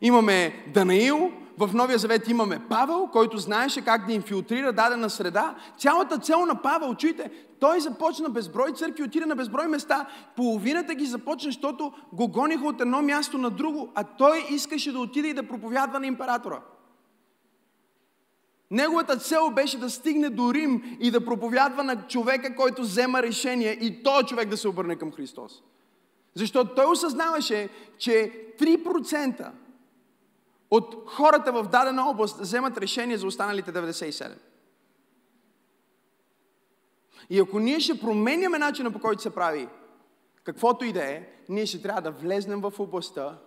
[0.00, 5.54] Имаме Данаил, в Новия Завет имаме Павел, който знаеше как да инфилтрира дадена среда.
[5.78, 7.30] Цялата цел на Павел, чуйте,
[7.60, 10.08] той започна безброй църкви, отиде на безброй места.
[10.36, 14.98] Половината ги започна, защото го гониха от едно място на друго, а той искаше да
[14.98, 16.60] отиде и да проповядва на императора.
[18.70, 23.72] Неговата цел беше да стигне до Рим и да проповядва на човека, който взема решение
[23.72, 25.62] и той човек да се обърне към Христос.
[26.34, 29.50] Защото той осъзнаваше, че 3%
[30.70, 34.32] от хората в дадена област вземат решение за останалите 97.
[37.30, 39.68] И ако ние ще променяме начина по който се прави,
[40.44, 43.38] каквото и да е, ние ще трябва да влезнем в областта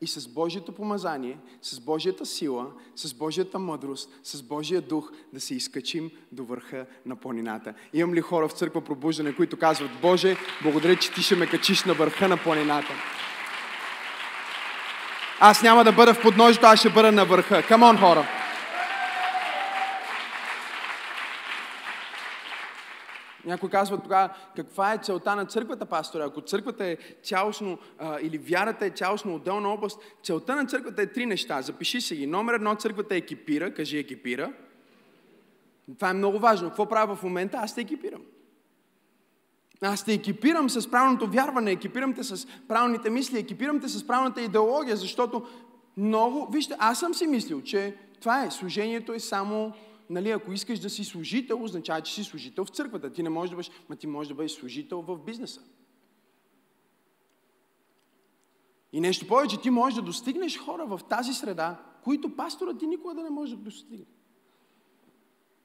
[0.00, 5.54] и с Божието помазание, с Божията сила, с Божията мъдрост, с Божия дух да се
[5.54, 7.74] изкачим до върха на планината.
[7.92, 11.84] Имам ли хора в църква пробуждане, които казват, Боже, благодаря, че ти ще ме качиш
[11.84, 12.92] на върха на планината.
[15.40, 17.62] Аз няма да бъда в подножието, аз ще бъда на върха.
[17.62, 18.45] Камон, хора!
[23.46, 26.24] Някой казва тогава, каква е целта на църквата, пастора?
[26.24, 31.06] Ако църквата е цялостно, а, или вярата е цялостно отделна област, целта на църквата е
[31.06, 31.62] три неща.
[31.62, 32.26] Запиши се ги.
[32.26, 34.52] Номер едно, църквата е екипира, кажи екипира.
[35.94, 36.68] Това е много важно.
[36.68, 37.58] Какво правя в момента?
[37.58, 38.22] Аз те екипирам.
[39.80, 44.42] Аз те екипирам с правилното вярване, екипирам те с правилните мисли, екипирам те с правилната
[44.42, 45.46] идеология, защото
[45.96, 49.72] много, вижте, аз съм си мислил, че това е, служението е само
[50.10, 53.12] нали, ако искаш да си служител, означава, че си служител в църквата.
[53.12, 55.60] Ти не можеш да бъдеш, ма ти можеш да бъдеш служител в бизнеса.
[58.92, 63.14] И нещо повече, ти можеш да достигнеш хора в тази среда, които пастора ти никога
[63.14, 64.06] да не може да достигне.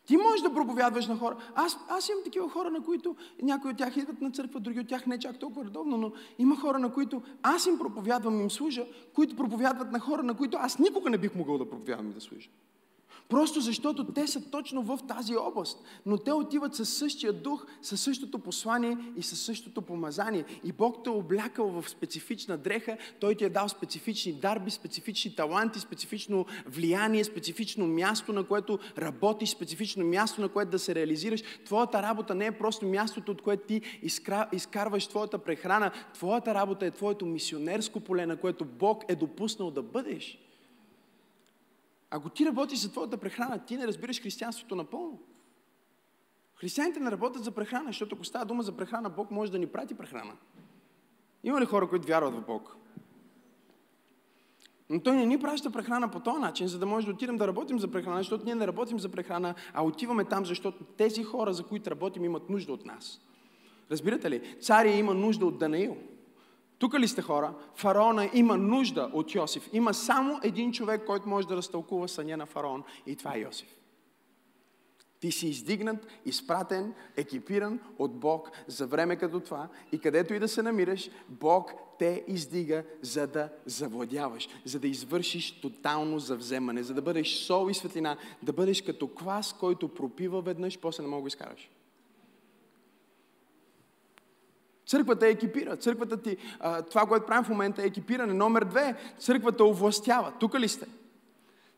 [0.05, 1.37] Ти можеш да проповядваш на хора.
[1.55, 4.87] Аз, аз имам такива хора, на които някои от тях идват на църква, други от
[4.87, 8.85] тях не чак толкова редовно, но има хора, на които аз им проповядвам, им служа,
[9.13, 12.21] които проповядват на хора, на които аз никога не бих могъл да проповядвам и да
[12.21, 12.49] служа.
[13.31, 15.83] Просто защото те са точно в тази област.
[16.05, 20.45] Но те отиват със същия дух, със същото послание и със същото помазание.
[20.63, 25.35] И Бог те е облякал в специфична дреха, Той ти е дал специфични дарби, специфични
[25.35, 31.41] таланти, специфично влияние, специфично място, на което работиш, специфично място, на което да се реализираш.
[31.65, 33.81] Твоята работа не е просто мястото, от което ти
[34.51, 35.91] изкарваш твоята прехрана.
[36.13, 40.50] Твоята работа е твоето мисионерско поле, на което Бог е допуснал да бъдеш.
[42.11, 45.19] Ако ти работиш за твоята прехрана, ти не разбираш християнството напълно.
[46.55, 49.67] Християните не работят за прехрана, защото ако става дума за прехрана, Бог може да ни
[49.67, 50.33] прати прехрана.
[51.43, 52.77] Има ли хора, които вярват в Бог?
[54.89, 57.47] Но Той не ни праща прехрана по този начин, за да може да отидем да
[57.47, 61.53] работим за прехрана, защото ние не работим за прехрана, а отиваме там, защото тези хора,
[61.53, 63.21] за които работим, имат нужда от нас.
[63.91, 64.57] Разбирате ли?
[64.61, 65.97] Цария има нужда от Данаил.
[66.81, 67.53] Тук ли сте хора?
[67.75, 69.69] Фараона има нужда от Йосиф.
[69.73, 73.67] Има само един човек, който може да разтълкува съня на фараон и това е Йосиф.
[75.19, 80.47] Ти си издигнат, изпратен, екипиран от Бог за време като това и където и да
[80.47, 87.01] се намираш, Бог те издига, за да завладяваш, за да извършиш тотално завземане, за да
[87.01, 91.27] бъдеш сол и светлина, да бъдеш като квас, който пропива веднъж, после не мога да
[91.27, 91.69] изкараш.
[94.91, 95.77] Църквата екипира.
[95.77, 96.37] Църквата ти,
[96.89, 98.33] това, което правим в момента е екипиране.
[98.33, 100.33] Номер две, църквата овластява.
[100.39, 100.85] Тук ли сте?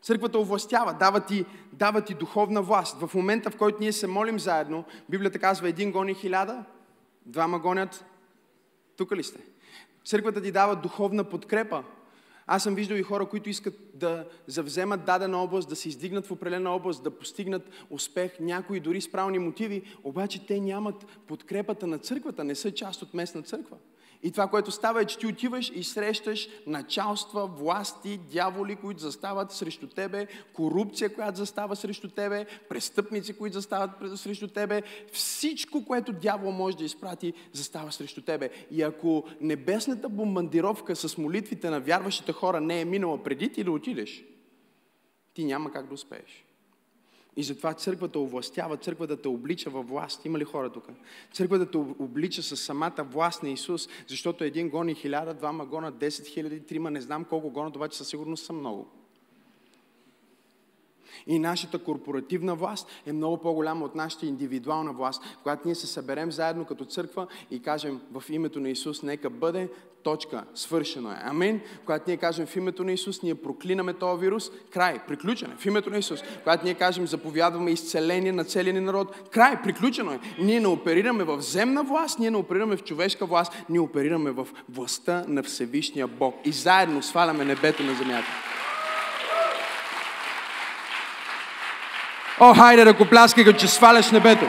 [0.02, 2.96] Църквата овластява, дава ти, дава ти духовна власт.
[3.00, 6.64] В момента, в който ние се молим заедно, Библията казва, един гони хиляда,
[7.26, 8.04] двама гонят.
[8.96, 9.40] Тук ли сте?
[10.04, 11.84] Църквата ти дава духовна подкрепа.
[12.46, 16.30] Аз съм виждал и хора, които искат да завземат дадена област, да се издигнат в
[16.30, 21.98] определена област, да постигнат успех, някои дори с правни мотиви, обаче те нямат подкрепата на
[21.98, 23.76] църквата, не са част от местна църква.
[24.24, 29.52] И това, което става е, че ти отиваш и срещаш началства, власти, дяволи, които застават
[29.52, 34.82] срещу тебе, корупция, която застава срещу тебе, престъпници, които застават срещу тебе.
[35.12, 38.50] Всичко, което дявол може да изпрати, застава срещу тебе.
[38.70, 43.72] И ако небесната бомбандировка с молитвите на вярващите хора не е минала преди ти да
[43.72, 44.24] отидеш,
[45.34, 46.43] ти няма как да успееш.
[47.36, 50.24] И затова църквата овластява, църквата те облича във власт.
[50.24, 50.88] Има ли хора тук?
[51.32, 56.26] Църквата те облича с самата власт на Исус, защото един гони хиляда, двама гона, 10
[56.26, 58.88] хиляди, трима, не знам колко гонат, обаче със сигурност са много.
[61.26, 65.22] И нашата корпоративна власт е много по-голяма от нашата индивидуална власт.
[65.42, 69.68] Когато ние се съберем заедно като църква и кажем в името на Исус, нека бъде
[70.04, 71.16] точка, свършено е.
[71.22, 71.60] Амин.
[71.84, 75.56] Когато ние кажем в името на Исус, ние проклинаме този вирус, край, приключено е.
[75.56, 76.20] В името на Исус.
[76.42, 80.20] Когато ние кажем заповядваме изцеление на целия народ, край, приключено е.
[80.38, 84.48] Ние не оперираме в земна власт, ние не оперираме в човешка власт, ние оперираме в
[84.68, 86.34] властта на Всевишния Бог.
[86.44, 88.28] И заедно сваляме небето на земята.
[92.40, 94.46] О, хайде, ръкопляскай, като че сваляш небето.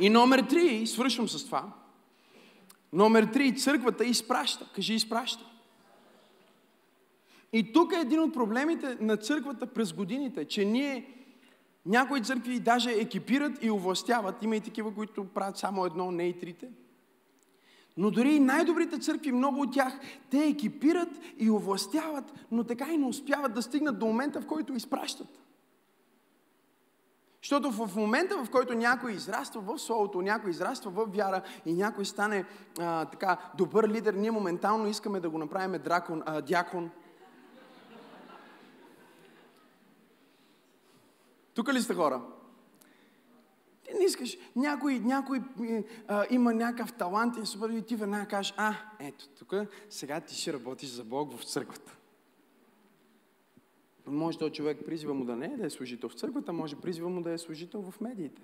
[0.00, 1.64] И номер три, свършвам с това.
[2.92, 4.66] Номер три, църквата изпраща.
[4.74, 5.44] Кажи изпраща.
[7.52, 11.14] И тук е един от проблемите на църквата през годините, че ние,
[11.86, 16.38] някои църкви даже екипират и овластяват, има и такива, които правят само едно, не и
[16.38, 16.68] трите.
[17.96, 22.96] Но дори и най-добрите църкви, много от тях, те екипират и овластяват, но така и
[22.96, 25.28] не успяват да стигнат до момента, в който изпращат.
[27.42, 32.04] Защото в момента, в който някой израства в Словото, някой израства в вяра и някой
[32.04, 32.44] стане
[32.80, 36.90] а, така добър лидер, ние моментално искаме да го направим дракон, а, дякон.
[41.54, 42.22] Тук ли сте хора?
[43.86, 45.40] Ти не искаш, някой, някой
[46.08, 49.54] а, има някакъв талант и супер и ти веднага кажеш, а, ето, тук
[49.90, 51.96] сега ти ще работиш за Бог в църквата.
[54.06, 57.08] Може този човек призива му да не е да е служител в църквата, може призива
[57.08, 58.42] му да е служител в медиите.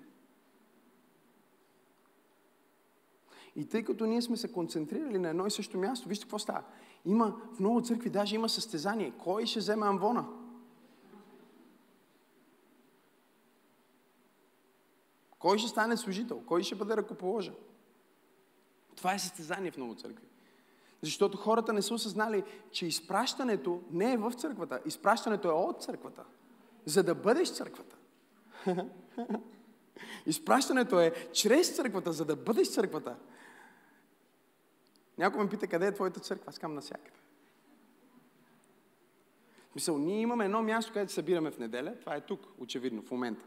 [3.55, 6.63] И тъй като ние сме се концентрирали на едно и също място, вижте какво става.
[7.05, 9.13] Има, в много църкви даже има състезание.
[9.17, 10.25] Кой ще вземе амвона?
[15.43, 16.41] Кой ще стане служител?
[16.45, 17.55] Кой ще бъде ръкоположен?
[18.95, 20.27] Това е състезание в много църкви.
[21.01, 24.79] Защото хората не са осъзнали, че изпращането не е в църквата.
[24.85, 26.23] Изпращането е от църквата.
[26.85, 27.95] За да бъдеш църквата.
[30.25, 33.15] Изпращането е чрез църквата, за да бъдеш църквата.
[35.17, 36.45] Някой ме пита, къде е твоята църква?
[36.49, 37.17] Аз кам насякъде.
[39.75, 41.99] Мисъл, ние имаме едно място, където събираме в неделя.
[41.99, 43.45] Това е тук, очевидно, в момента.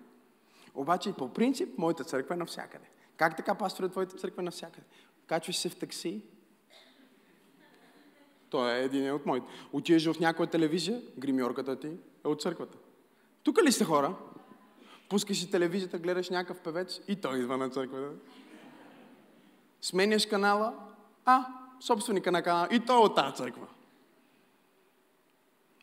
[0.77, 2.85] Обаче, по принцип, моята църква е навсякъде.
[3.17, 4.87] Как така, пасторе, твоята църква е навсякъде?
[5.27, 6.23] Качваш се в такси,
[8.51, 9.47] той е един от моите.
[9.73, 11.91] Отиваш в някоя телевизия, гримьорката ти
[12.25, 12.79] е от църквата.
[13.43, 14.15] Тук ли сте хора?
[15.09, 18.11] Пускаш си телевизията, гледаш някакъв певец и той идва на църквата.
[19.81, 20.75] Сменяш канала,
[21.25, 21.47] а,
[21.81, 23.67] собственика на канала и той е от тази църква.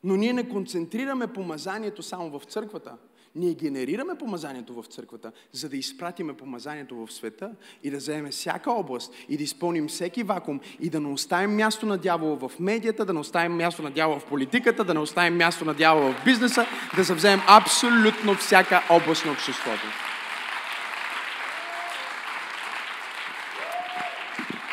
[0.03, 2.97] Но ние не концентрираме помазанието само в църквата.
[3.35, 7.51] Ние генерираме помазанието в църквата, за да изпратиме помазанието в света
[7.83, 11.85] и да вземем всяка област и да изпълним всеки вакуум и да не оставим място
[11.85, 15.37] на дявола в медията, да не оставим място на дявола в политиката, да не оставим
[15.37, 16.65] място на дявола в бизнеса,
[16.95, 19.87] да завземем абсолютно всяка област на обществото.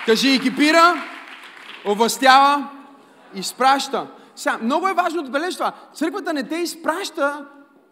[0.07, 1.05] Кажи екипира,
[1.87, 2.69] овластява,
[3.35, 4.07] изпраща.
[4.37, 5.73] Сега, много е важно да отбележиш това.
[5.95, 7.47] Църквата не те изпраща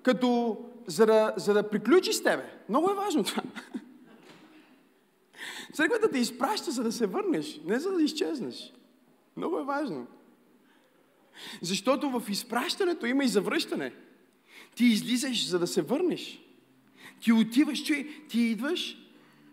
[0.09, 2.53] като за да, за да приключи с тебе.
[2.69, 3.43] Много е важно това.
[5.73, 8.73] Църквата те изпраща, за да се върнеш, не за да изчезнеш.
[9.37, 10.07] Много е важно.
[11.63, 13.93] Защото в изпращането има и завръщане.
[14.75, 16.41] Ти излизаш, за да се върнеш.
[17.21, 18.99] Ти отиваш, чуй, ти идваш,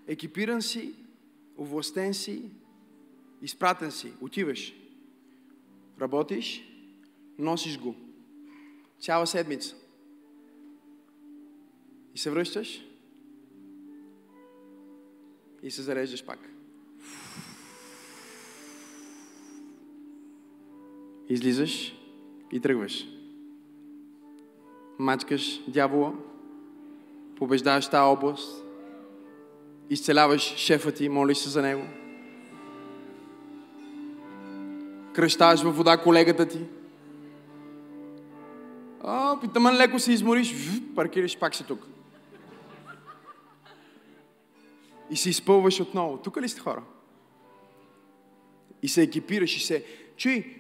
[0.08, 0.93] екипиран си,
[1.58, 2.41] овластен си,
[3.41, 4.74] изпратен си, отиваш.
[6.01, 6.64] Работиш,
[7.39, 7.95] носиш го.
[8.99, 9.76] Цяла седмица.
[12.16, 12.86] И се връщаш
[15.63, 16.39] и се зареждаш пак.
[21.30, 21.95] Излизаш
[22.51, 23.07] и тръгваш.
[24.99, 26.13] Мачкаш дявола,
[27.36, 28.63] побеждаваш тази област,
[29.89, 31.84] изцеляваш шефа ти, молиш се за него.
[35.13, 36.59] Кръщаваш във вода колегата ти.
[39.03, 40.55] А, питаман леко се измориш,
[40.95, 41.95] паркираш, пак си тук.
[45.10, 46.18] И се изпълваш отново.
[46.18, 46.84] Тук ли сте хора?
[48.82, 49.86] И се екипираш и се...
[50.18, 50.56] Чуй,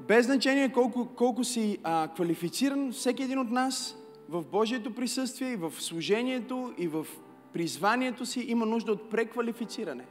[0.00, 3.96] без значение колко, колко си а, квалифициран всеки един от нас
[4.28, 7.06] в Божието присъствие и в служението и в
[7.52, 10.06] призванието си има нужда от преквалифициране.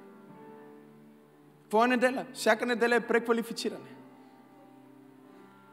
[1.62, 2.26] Какво е неделя?
[2.34, 3.96] Всяка неделя е преквалифициране.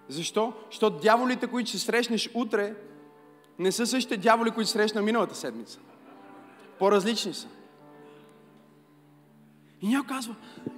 [0.08, 0.52] Защо?
[0.70, 2.74] Защото дяволите, които ще срещнеш утре,
[3.58, 5.80] не са същите дяволи, които срещна миналата седмица.
[6.78, 7.48] По-различни са.
[9.82, 10.34] И някой казва,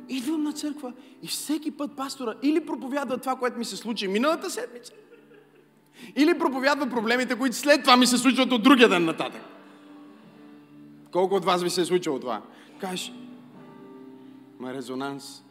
[0.09, 0.93] идвам на църква
[1.23, 4.93] и всеки път пастора или проповядва това, което ми се случи миналата седмица,
[6.17, 9.43] или проповядва проблемите, които след това ми се случват от другия ден нататък.
[11.13, 12.43] Колко от вас ви се е случило това?
[12.81, 13.13] Кажеш,
[14.59, 15.43] ма резонанс.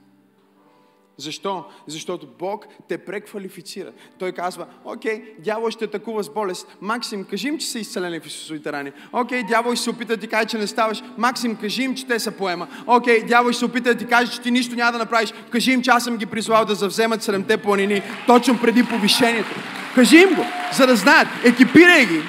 [1.20, 1.63] Защо?
[1.88, 3.91] Защото Бог те преквалифицира.
[4.20, 6.67] Той казва, окей, дявол ще атакува с болест.
[6.82, 8.91] Максим, кажи им, че са изцелени в Исусовите рани.
[9.13, 11.03] Окей, дявол ще се опита да ти каже, че не ставаш.
[11.17, 12.67] Максим, кажи им, че те са поема.
[12.88, 15.34] Окей, дявол ще се опита да ти каже, че ти нищо няма да направиш.
[15.49, 19.55] Кажи им, че аз съм ги призвал да завземат седемте планини точно преди повишението.
[19.95, 21.28] Кажи им го, за да знаят.
[21.43, 22.22] Екипирай ги.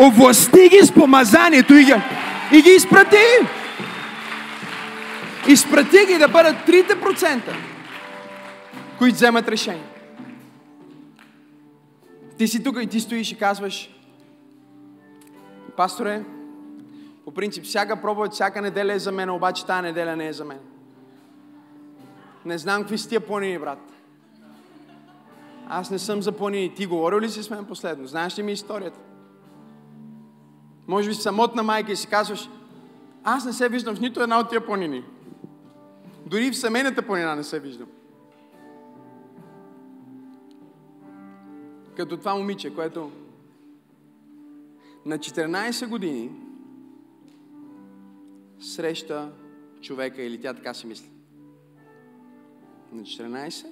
[0.00, 1.94] Овласти ги с помазанието и ги,
[2.52, 3.16] и ги изпрати.
[5.48, 7.40] Изпрати ги да бъдат 3%,
[8.98, 9.84] които вземат решение.
[12.38, 13.94] Ти си тук и ти стоиш и казваш,
[15.76, 16.24] пасторе,
[17.24, 20.44] По принцип, всяка проповед, всяка неделя е за мен, обаче тази неделя не е за
[20.44, 20.58] мен.
[22.44, 23.78] Не знам какви са тия планини, брат.
[25.68, 26.74] Аз не съм за планини.
[26.74, 28.06] Ти говорил ли си с мен последно?
[28.06, 28.98] Знаеш ли ми историята?
[30.86, 32.48] Може би самотна майка и си казваш,
[33.24, 35.04] аз не се виждам в нито една от тия планини.
[36.30, 37.88] Дори в семейната планина не се виждам.
[41.96, 43.10] Като това момиче, което
[45.06, 46.30] на 14 години
[48.60, 49.32] среща
[49.80, 51.10] човека, или тя така си мисли.
[52.92, 53.66] На 14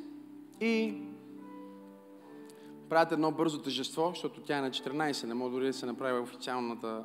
[0.60, 1.02] и
[2.88, 6.20] правят едно бързо тъжество, защото тя е на 14, не може дори да се направи
[6.20, 7.04] официалната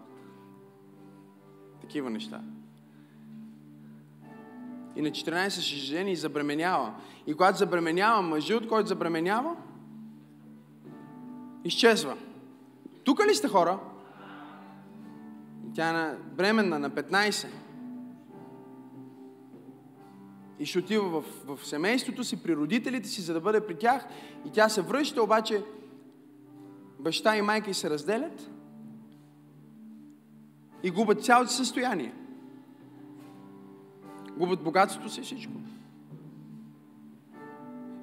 [1.81, 2.41] такива неща.
[4.95, 6.93] И на 14 се жени и забременява.
[7.27, 9.55] И когато забременява, мъжът, който забременява,
[11.63, 12.17] изчезва.
[13.03, 13.79] Тук ли сте хора?
[15.75, 17.47] Тя е на, бременна на 15.
[20.59, 21.23] И ще отива в,
[21.55, 24.05] в семейството си, при родителите си, за да бъде при тях.
[24.45, 25.63] И тя се връща, обаче
[26.99, 28.49] баща и майка и се разделят
[30.83, 32.13] и губят цялото състояние.
[34.41, 35.53] Губят богатството си всичко.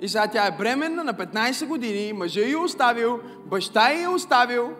[0.00, 4.72] И сега тя е бременна на 15 години, мъжа е оставил, баща е оставил,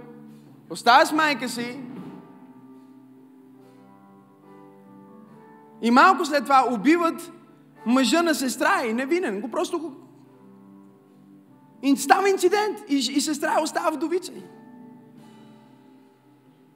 [0.70, 1.80] остава с майка си.
[5.82, 7.32] И малко след това убиват
[7.86, 9.40] мъжа на сестра и невинен.
[9.40, 9.92] Го просто го...
[11.82, 14.32] И става инцидент и, и сестра остава вдовица.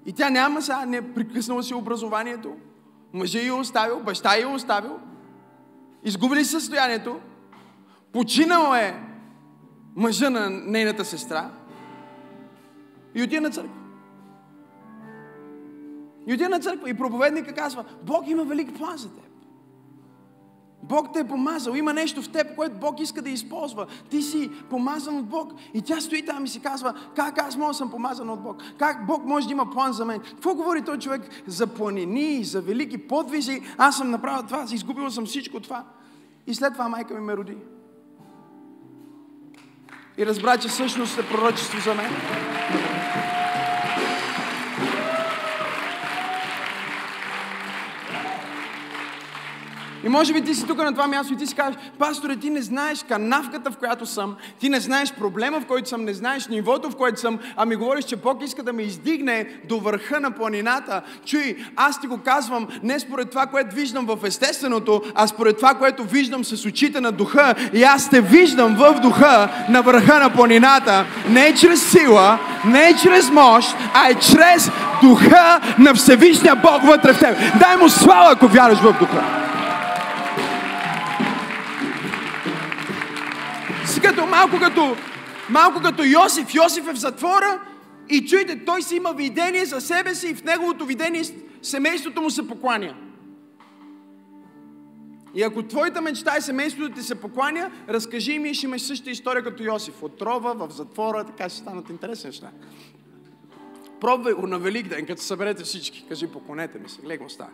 [0.06, 2.56] И тя няма сега, не прекъснала си образованието.
[3.12, 4.98] Мъжа е оставил, баща е оставил.
[6.04, 7.20] Изгубили състоянието.
[8.12, 9.00] Починал е
[9.96, 11.50] мъжа на нейната сестра.
[13.14, 13.74] И отида на църква.
[16.26, 16.90] И отида на църква.
[16.90, 19.31] И проповедника казва, Бог има велик план за теб.
[20.82, 21.74] Бог те е помазал.
[21.74, 23.86] Има нещо в теб, което Бог иска да използва.
[24.10, 25.52] Ти си помазан от Бог.
[25.74, 28.56] И тя стои там и си казва, как аз мога да съм помазан от Бог?
[28.78, 30.20] Как Бог може да има план за мен?
[30.20, 33.62] Какво говори този човек за планини, за велики подвизи?
[33.78, 35.84] Аз съм направил това, изгубил съм всичко това.
[36.46, 37.56] И след това майка ми ме роди.
[40.18, 42.12] И разбра, че всъщност е пророчество за мен.
[50.04, 52.50] И може би ти си тук на това място и ти си кажеш, пасторе, ти
[52.50, 56.48] не знаеш канавката, в която съм, ти не знаеш проблема, в който съм, не знаеш
[56.48, 60.20] нивото, в който съм, а ми говориш, че Бог иска да ме издигне до върха
[60.20, 61.02] на планината.
[61.24, 65.74] Чуй, аз ти го казвам не според това, което виждам в естественото, а според това,
[65.74, 67.54] което виждам с очите на духа.
[67.72, 71.04] И аз те виждам в духа на върха на планината.
[71.28, 74.70] Не чрез сила, не чрез мощ, а е чрез
[75.02, 77.36] духа на Всевишния Бог вътре в теб.
[77.58, 79.42] Дай му слава, ако вярваш в духа.
[84.00, 84.96] Като, малко като,
[85.50, 86.54] малко като Йосиф.
[86.54, 87.60] Йосиф е в затвора
[88.08, 91.22] и чуйте, той си има видение за себе си и в неговото видение
[91.62, 92.94] семейството му се покланя.
[95.34, 99.10] И ако твоята мечта е семейството ти се покланя, разкажи ми и ще имаш същата
[99.10, 100.02] история като Йосиф.
[100.02, 102.50] Отрова, в затвора, така ще станат интересни неща.
[104.00, 106.04] Пробвай го на Велик ден, като съберете всички.
[106.08, 107.02] Кажи, поклонете ми се.
[107.02, 107.50] Гледай става.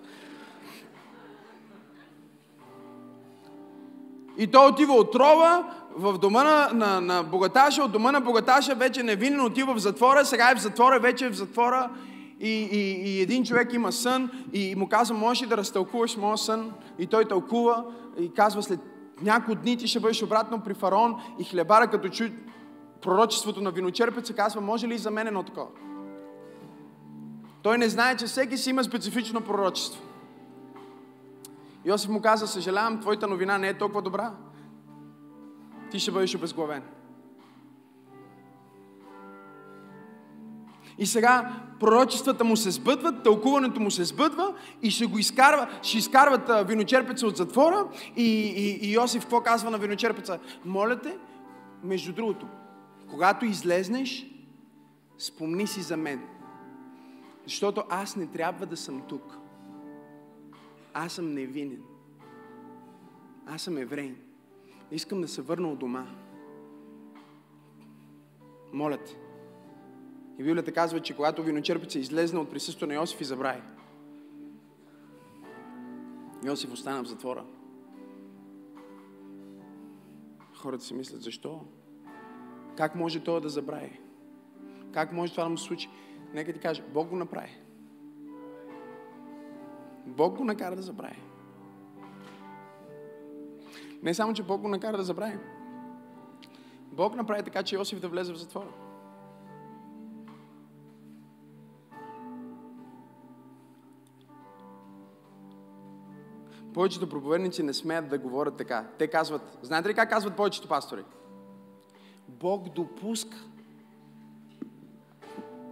[4.39, 9.03] И той отива отрова в дома на, на, на богаташа, от дома на богаташа вече
[9.03, 11.91] невинен отива в затвора, сега е в затвора, вече е в затвора
[12.41, 16.39] и, и, и един човек има сън и му казва, можеш ли да разтълкуваш моя
[16.39, 16.73] сън?
[16.99, 17.85] И той тълкува
[18.19, 18.81] и казва, след
[19.23, 22.25] няколко дни ти ще бъдеш обратно при фараон и хлебара, като чу
[23.03, 25.69] пророчеството на виночерпеца, казва, може ли и за мен едно такова?
[27.63, 30.03] Той не знае, че всеки си има специфично пророчество.
[31.85, 34.33] Йосиф му каза, съжалявам, твоята новина не е толкова добра.
[35.91, 36.83] Ти ще бъдеш обезглавен.
[40.99, 45.99] И сега пророчествата му се сбъдват, тълкуването му се сбъдва и ще го изкарва, ще
[45.99, 50.39] изкарват виночерпеца от затвора и, и, и Йосиф какво казва на виночерпеца?
[50.65, 51.19] Моля те,
[51.85, 52.47] между другото,
[53.11, 54.27] когато излезнеш,
[55.19, 56.23] спомни си за мен.
[57.45, 59.39] Защото аз не трябва да съм тук.
[60.95, 61.83] Аз съм невинен.
[63.47, 64.17] Аз съм еврейн.
[64.91, 66.07] Искам да се върна от дома.
[68.73, 69.19] Моля те.
[70.39, 73.63] И Библията казва, че когато виночерпица излезна от присъствието на Йосиф и забрави.
[76.45, 77.45] Йосиф остана в затвора.
[80.55, 81.61] Хората си мислят, защо?
[82.77, 84.01] Как може това да забрави?
[84.93, 85.89] Как може това да му случи?
[86.35, 87.61] Нека ти кажа, Бог го направи.
[90.07, 91.23] Бог го накара да забрави.
[94.03, 95.39] Не само, че Бог го накара да забрави.
[96.93, 98.69] Бог направи така, че Йосиф да влезе в затвора.
[106.75, 108.87] Повечето проповедници не смеят да говорят така.
[108.99, 111.05] Те казват, знаете ли как казват повечето пастори?
[112.29, 113.37] Бог допуска.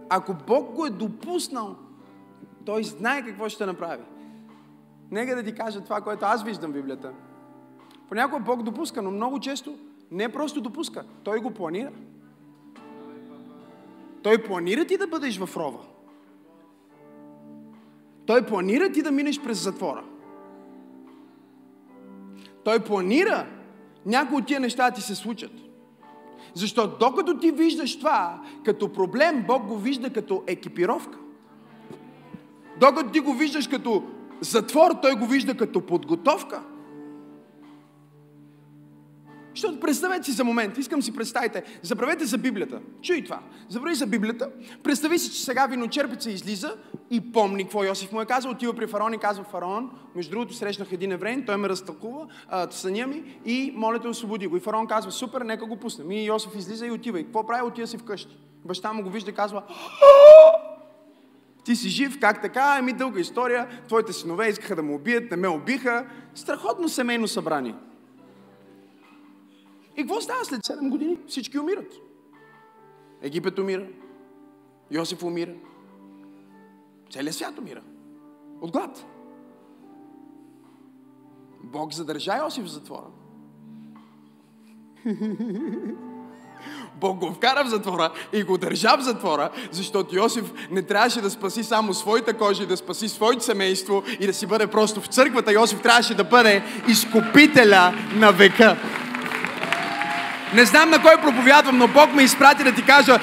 [0.09, 1.75] Ако Бог го е допуснал,
[2.65, 4.03] той знае какво ще направи.
[5.11, 7.13] Нека да ти кажа това, което аз виждам в Библията.
[8.09, 9.75] Понякога Бог допуска, но много често
[10.11, 11.91] не просто допуска, Той го планира.
[14.23, 15.79] Той планира ти да бъдеш в рова.
[18.25, 20.03] Той планира ти да минеш през затвора.
[22.63, 23.47] Той планира
[24.05, 25.51] някои от тия неща ти се случат.
[26.53, 31.17] Защото докато ти виждаш това като проблем, Бог го вижда като екипировка.
[32.79, 34.03] Докато ти го виждаш като
[34.41, 36.63] затвор, Той го вижда като подготовка.
[39.57, 42.79] Защото представете си за момент, искам си представите, забравете за Библията.
[43.01, 43.39] Чуй това.
[43.69, 44.49] Забрави за Библията.
[44.83, 46.75] Представи си, че сега виночерпеца излиза
[47.09, 48.51] и помни какво Йосиф му е казал.
[48.51, 49.91] Отива при фараон и казва фараон.
[50.15, 52.27] Между другото срещнах един евреин, той ме разтълкува
[52.69, 54.57] съня ми и моля те освободи го.
[54.57, 56.11] И фараон казва, супер, нека го пуснем.
[56.11, 57.19] И Йосиф излиза и отива.
[57.19, 57.61] И какво прави?
[57.61, 58.37] Отива си вкъщи.
[58.65, 59.63] Баща му го вижда и казва,
[61.63, 62.75] ти си жив, как така?
[62.79, 63.67] Еми дълга история.
[63.87, 66.05] Твоите синове искаха да му убият, не ме убиха.
[66.35, 67.75] Страхотно семейно събрание.
[69.97, 71.17] И какво става след 7 години?
[71.27, 71.93] Всички умират.
[73.21, 73.87] Египет умира.
[74.91, 75.53] Йосиф умира.
[77.11, 77.81] Целият свят умира.
[78.61, 79.05] От глад.
[81.63, 83.07] Бог задържа Йосиф в затвора.
[86.99, 91.29] Бог го вкара в затвора и го държа в затвора, защото Йосиф не трябваше да
[91.29, 95.07] спаси само своята кожа и да спаси своето семейство и да си бъде просто в
[95.07, 95.53] църквата.
[95.53, 98.77] Йосиф трябваше да бъде изкупителя на века.
[100.53, 103.19] Не знам на кой проповядвам, но Бог ме изпрати да ти кажа,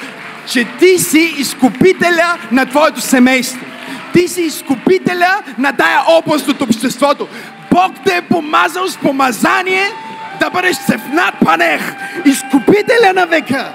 [0.47, 3.65] че ти си изкупителя на твоето семейство.
[4.13, 7.27] Ти си изкупителя на тая област от обществото.
[7.71, 9.91] Бог те е помазал с помазание
[10.39, 11.81] да бъдеш цепнат панех,
[12.25, 13.73] изкупителя на века.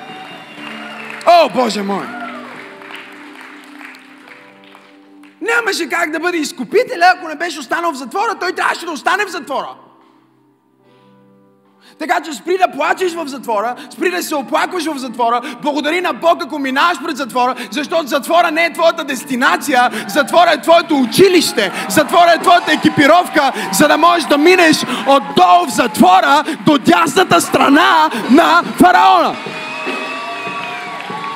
[1.26, 2.04] О, Боже мой!
[5.40, 8.34] Нямаше как да бъде изкупителя, ако не беше останал в затвора.
[8.40, 9.68] Той трябваше да остане в затвора.
[12.00, 16.12] Така че спри да плачеш в затвора, спри да се оплакваш в затвора, благодари на
[16.12, 21.72] Бог, ако минаваш пред затвора, защото затвора не е твоята дестинация, затвора е твоето училище,
[21.88, 24.76] затвора е твоята екипировка, за да можеш да минеш
[25.06, 29.36] отдолу в затвора до дясната страна на фараона.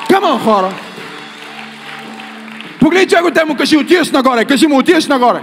[0.09, 0.73] Камон, хора!
[2.79, 5.41] Погледни че те му кажи, отиваш нагоре, кажи му, отиваш нагоре.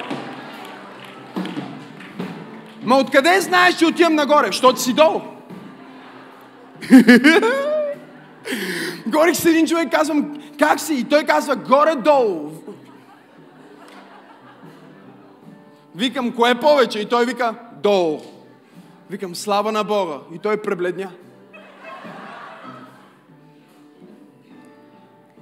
[2.85, 4.47] Ма откъде знаеш, че отивам нагоре?
[4.47, 5.21] Защото си долу.
[9.07, 10.95] Горих с един човек, казвам, как си?
[10.95, 12.51] И той казва, горе-долу.
[15.95, 16.99] Викам, кое повече?
[16.99, 18.21] И той вика, долу.
[19.11, 20.19] Викам, слава на Бога.
[20.35, 21.11] И той пребледня.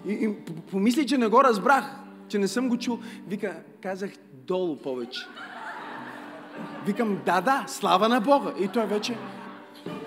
[0.06, 0.34] И, и
[0.70, 1.84] помисли, че не го разбрах,
[2.28, 2.98] че не съм го чул.
[3.28, 5.20] Вика, казах долу повече.
[6.86, 8.52] Викам, да, да, слава на Бога.
[8.58, 9.16] И той вече,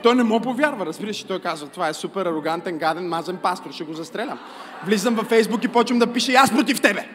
[0.04, 1.22] той не му повярва, разбираш.
[1.22, 4.40] И той казва, това е супер арогантен, гаден, мазен пастор, ще го застрелям.
[4.86, 7.10] Влизам във Фейсбук и почвам да пиша, аз против тебе.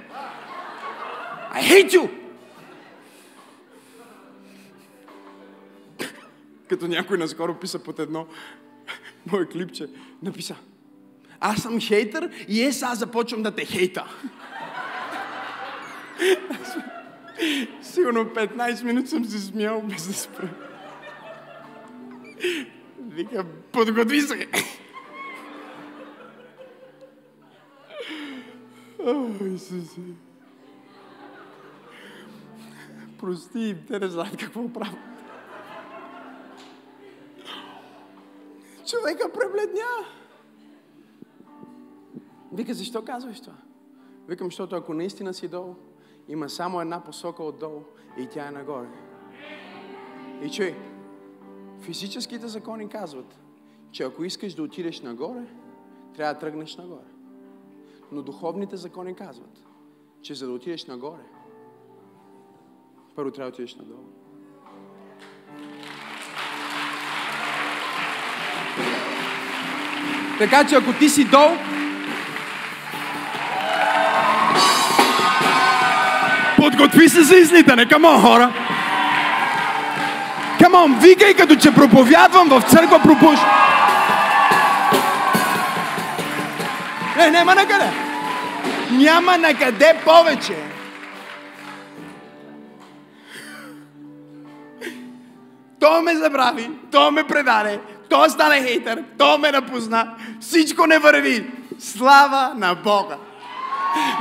[1.54, 2.10] I hate you!
[6.68, 8.26] Като някой наскоро писа под едно
[9.32, 9.86] мое клипче,
[10.22, 10.54] написа,
[11.40, 14.04] аз съм хейтър и е, аз започвам да те хейта.
[17.82, 20.48] Сигурно 15 минути съм се смял без да спра.
[22.98, 24.48] Вика, подготви се.
[29.06, 30.00] О, Исусе.
[33.18, 34.98] Прости им, те не знаят какво правят.
[38.86, 39.84] Човека пребледня.
[42.52, 43.54] Вика, защо казваш това?
[44.28, 45.76] Викам, защото ако наистина си долу,
[46.28, 47.82] има само една посока отдолу
[48.18, 48.88] и тя е нагоре.
[50.42, 50.74] И че
[51.80, 53.38] физическите закони казват,
[53.90, 55.46] че ако искаш да отидеш нагоре,
[56.16, 57.08] трябва да тръгнеш нагоре.
[58.12, 59.62] Но духовните закони казват,
[60.22, 61.22] че за да отидеш нагоре,
[63.16, 64.04] първо трябва да отидеш надолу.
[70.38, 71.24] Така че ако ти си
[76.78, 77.88] Подготви се за излитане.
[77.88, 78.52] Камон, хора!
[80.60, 83.38] Камон, викай като че проповядвам в църква пропуш.
[87.16, 87.90] Не, няма на къде.
[88.90, 90.56] Няма на къде повече.
[95.80, 101.50] То ме забрави, то ме предаде, то стане хейтър, то ме напусна, всичко не върви.
[101.78, 103.16] Слава на Бога!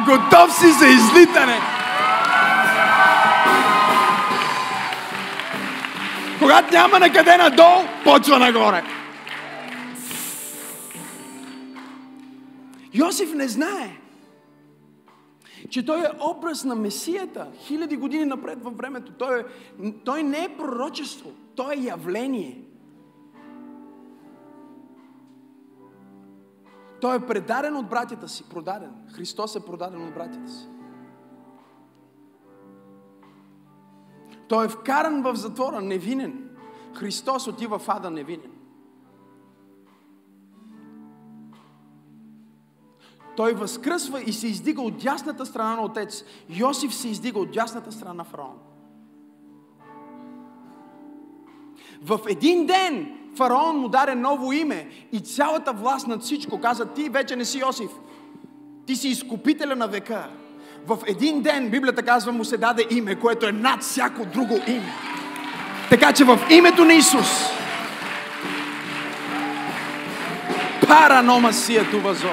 [0.06, 1.77] Готов си за излитане!
[6.40, 8.84] Когато няма на къде надолу, почва нагоре.
[12.94, 13.98] Йосиф не знае,
[15.70, 19.12] че той е образ на Месията хиляди години напред във времето.
[19.12, 19.44] Той, е,
[20.06, 22.62] той не е пророчество, той е явление.
[27.02, 28.92] Той е предаден от братята си, продаден.
[29.16, 30.68] Христос е продаден от братята си.
[34.48, 36.50] Той е вкаран в затвора невинен.
[36.94, 38.52] Христос отива в ада невинен.
[43.36, 46.24] Той възкръсва и се издига от дясната страна на Отец.
[46.50, 48.58] Йосиф се издига от дясната страна на фараон.
[52.02, 57.10] В един ден фараон му даде ново име и цялата власт над всичко каза, ти
[57.10, 57.92] вече не си Йосиф.
[58.86, 60.30] Ти си изкупителя на века.
[60.88, 64.94] В един ден, Библията казва, му се даде име, което е над всяко друго име.
[65.90, 67.28] Така че в името на Исус
[70.88, 72.30] Паранома си е това зо.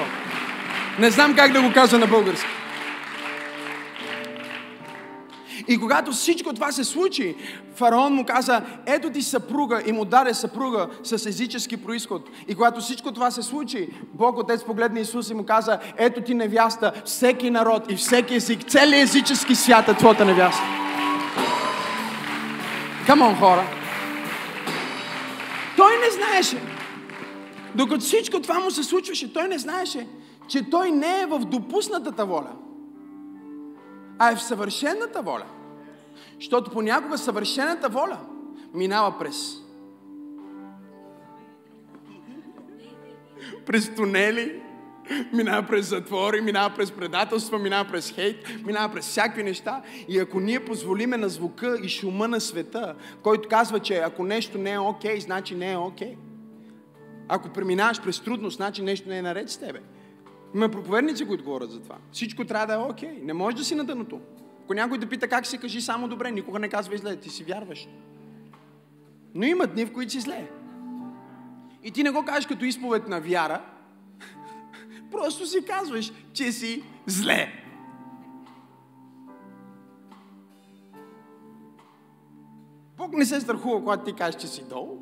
[0.99, 2.47] Не знам как да го кажа на български.
[5.67, 7.35] И когато всичко това се случи,
[7.75, 12.29] фараон му каза, ето ти съпруга и му даде съпруга с езически происход.
[12.47, 16.33] И когато всичко това се случи, Бог Отец погледна Исус и му каза, ето ти
[16.33, 20.63] невяста, всеки народ и всеки език, целият езически свят е твоята невяста.
[23.07, 23.63] Камон, хора!
[25.77, 26.57] Той не знаеше.
[27.75, 30.07] Докато всичко това му се случваше, той не знаеше,
[30.47, 32.51] че той не е в допуснатата воля,
[34.19, 35.45] а е в съвършената воля.
[36.35, 38.19] Защото понякога съвършената воля
[38.73, 39.61] минава през
[43.65, 44.61] през тунели,
[45.33, 49.81] минава през затвори, минава през предателство, минава през хейт, минава през всякакви неща.
[50.07, 54.57] И ако ние позволиме на звука и шума на света, който казва, че ако нещо
[54.57, 56.07] не е окей, okay, значи не е окей.
[56.07, 56.17] Okay.
[57.27, 59.79] Ако преминаваш през трудност, значи нещо не е наред с тебе.
[60.55, 61.95] Има проповедници, които говорят за това.
[62.11, 63.09] Всичко трябва да е окей.
[63.09, 63.23] Okay.
[63.23, 64.19] Не можеш да си на дъното.
[64.65, 66.31] Ако някой да пита как си, кажи само добре.
[66.31, 67.15] Никога не казва зле.
[67.15, 67.87] Ти си вярваш.
[69.33, 70.47] Но има дни, в които си зле.
[71.83, 73.61] И ти не го кажеш като изповед на вяра.
[75.11, 77.53] Просто си казваш, че си зле.
[82.97, 84.97] Бог не се страхува, когато ти кажеш, че си долу.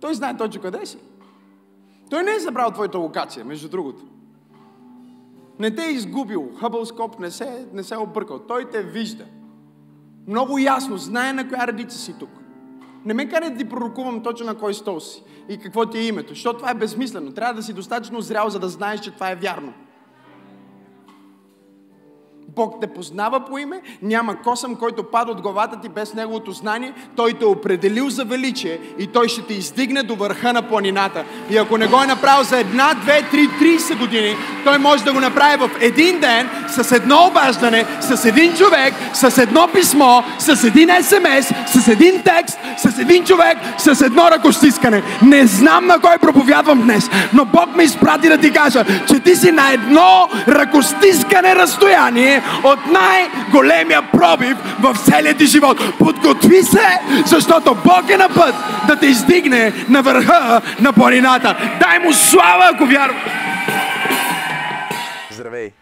[0.00, 0.98] Той знае точно къде си.
[2.10, 4.04] Той не е забрал твоята локация, между другото.
[5.58, 6.50] Не те е изгубил.
[6.60, 8.38] Хъбълскоп не се, не се е объркал.
[8.38, 9.24] Той те вижда.
[10.26, 10.96] Много ясно.
[10.96, 12.30] Знае на коя редица си тук.
[13.04, 16.06] Не ме кара да ти пророкувам точно на кой стол си и какво ти е
[16.06, 17.32] името, защото това е безсмислено.
[17.32, 19.72] Трябва да си достатъчно зрял, за да знаеш, че това е вярно.
[22.56, 26.92] Бог те познава по име, няма косъм, който пада от главата ти без Неговото знание.
[27.16, 31.24] Той те е определил за величие и Той ще те издигне до върха на планината.
[31.50, 35.12] И ако не го е направил за една, две, три, 30 години, Той може да
[35.12, 40.64] го направи в един ден, с едно обаждане, с един човек, с едно писмо, с
[40.64, 45.02] един СМС, с един текст, с един човек, с едно ръкостискане.
[45.22, 49.36] Не знам на кой проповядвам днес, но Бог ме изпрати да ти кажа, че ти
[49.36, 55.98] си на едно ръкостискане разстояние от най-големия пробив в целия ти живот.
[55.98, 58.54] Подготви се, защото Бог е на път
[58.86, 61.56] да те издигне на върха на планината.
[61.80, 63.22] Дай му слава, ако вярваш!
[65.30, 65.81] Здравей!